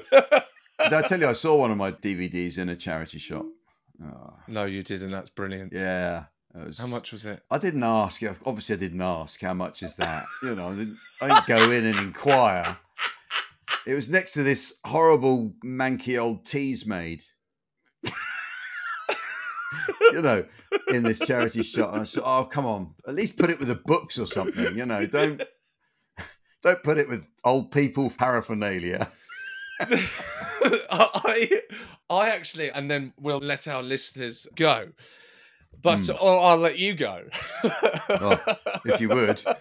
[0.94, 3.46] I tell you I saw one of my DVDs in a charity shop?
[4.04, 5.12] Oh, No, you didn't.
[5.12, 5.74] That's brilliant.
[5.74, 6.26] yeah.
[6.54, 7.42] Was- How much was it?
[7.50, 8.22] I didn't ask.
[8.46, 10.26] Obviously, I didn't ask how much is that.
[10.44, 12.78] You know, I didn't, I didn't go in and inquire.
[13.88, 17.24] It was next to this horrible manky old Teasmade.
[20.12, 20.46] you know,
[20.90, 21.92] in this charity shop.
[21.94, 22.94] And I said, "Oh, come on!
[23.08, 24.78] At least put it with the books or something.
[24.78, 25.42] You know, don't
[26.62, 29.08] don't put it with old people paraphernalia."
[30.92, 31.50] I,
[32.10, 34.90] I actually, and then we'll let our listeners go.
[35.84, 36.12] But Hmm.
[36.20, 37.26] or I'll let you go.
[38.10, 38.40] Oh,
[38.86, 39.44] if you would.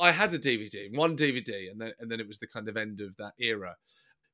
[0.00, 2.76] I had a DVD, one DVD, and then and then it was the kind of
[2.76, 3.76] end of that era.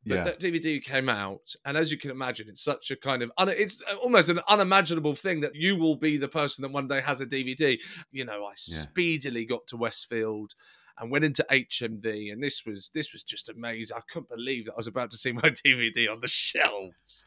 [0.07, 0.25] But Yeah.
[0.25, 3.51] that DVD came out, and as you can imagine, it's such a kind of un-
[3.51, 7.21] it's almost an unimaginable thing that you will be the person that one day has
[7.21, 7.79] a DVD.
[8.11, 10.55] You know, I speedily got to Westfield
[11.01, 13.97] and went into HMV, and this was this was just amazing.
[13.97, 17.27] I couldn't believe that I was about to see my DVD on the shelves,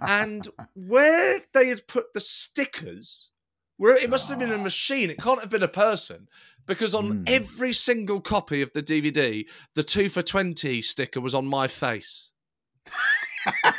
[0.00, 3.30] and where they had put the stickers,
[3.76, 4.62] where it must have been a ah.
[4.62, 5.08] machine.
[5.10, 6.28] It can't have been a person.
[6.64, 7.24] Because on hmm.
[7.26, 9.44] every single copy of the DVD,
[9.74, 12.30] the two for 20 sticker was on my face.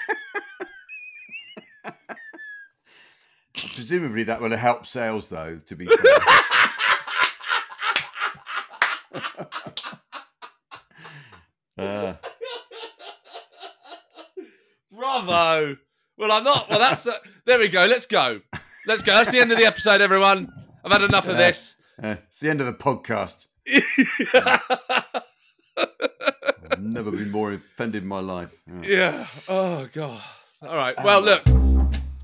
[3.54, 5.62] Presumably, that would have helped sales, though.
[5.66, 5.96] To be fair.
[11.78, 12.14] Uh,
[14.92, 15.78] Bravo.
[16.18, 16.70] Well, I'm not.
[16.70, 17.08] Well, that's.
[17.08, 17.86] Uh, there we go.
[17.86, 18.42] Let's go.
[18.88, 19.14] Let's go.
[19.14, 20.52] That's the end of the episode, everyone.
[20.86, 21.78] I've had enough of uh, this.
[22.02, 23.48] uh, it's the end of the podcast.
[26.72, 28.54] I've never been more offended in my life.
[28.84, 28.84] Yeah.
[29.16, 29.28] Yeah.
[29.50, 30.22] Oh god.
[30.62, 30.96] All right.
[31.04, 31.44] Well, look.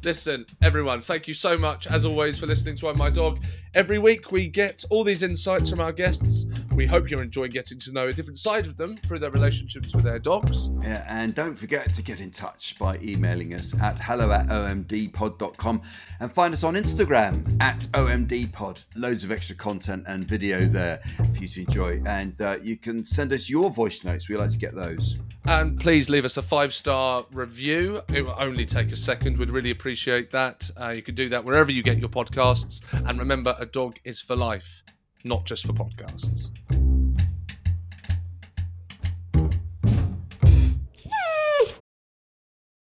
[0.01, 3.41] Listen, everyone, thank you so much, as always, for listening to I'm My Dog.
[3.75, 6.45] Every week we get all these insights from our guests.
[6.73, 9.93] We hope you're enjoying getting to know a different side of them through their relationships
[9.93, 10.69] with their dogs.
[10.81, 15.81] Yeah, and don't forget to get in touch by emailing us at hello at omdpod.com
[16.21, 18.85] and find us on Instagram at omdpod.
[18.95, 22.01] Loads of extra content and video there for you to enjoy.
[22.05, 24.29] And uh, you can send us your voice notes.
[24.29, 25.17] We like to get those.
[25.45, 28.01] And please leave us a five star review.
[28.13, 29.37] It will only take a second.
[29.37, 30.69] We'd really appreciate that.
[30.79, 32.81] Uh, you can do that wherever you get your podcasts.
[32.93, 34.83] And remember, a dog is for life,
[35.23, 36.51] not just for podcasts.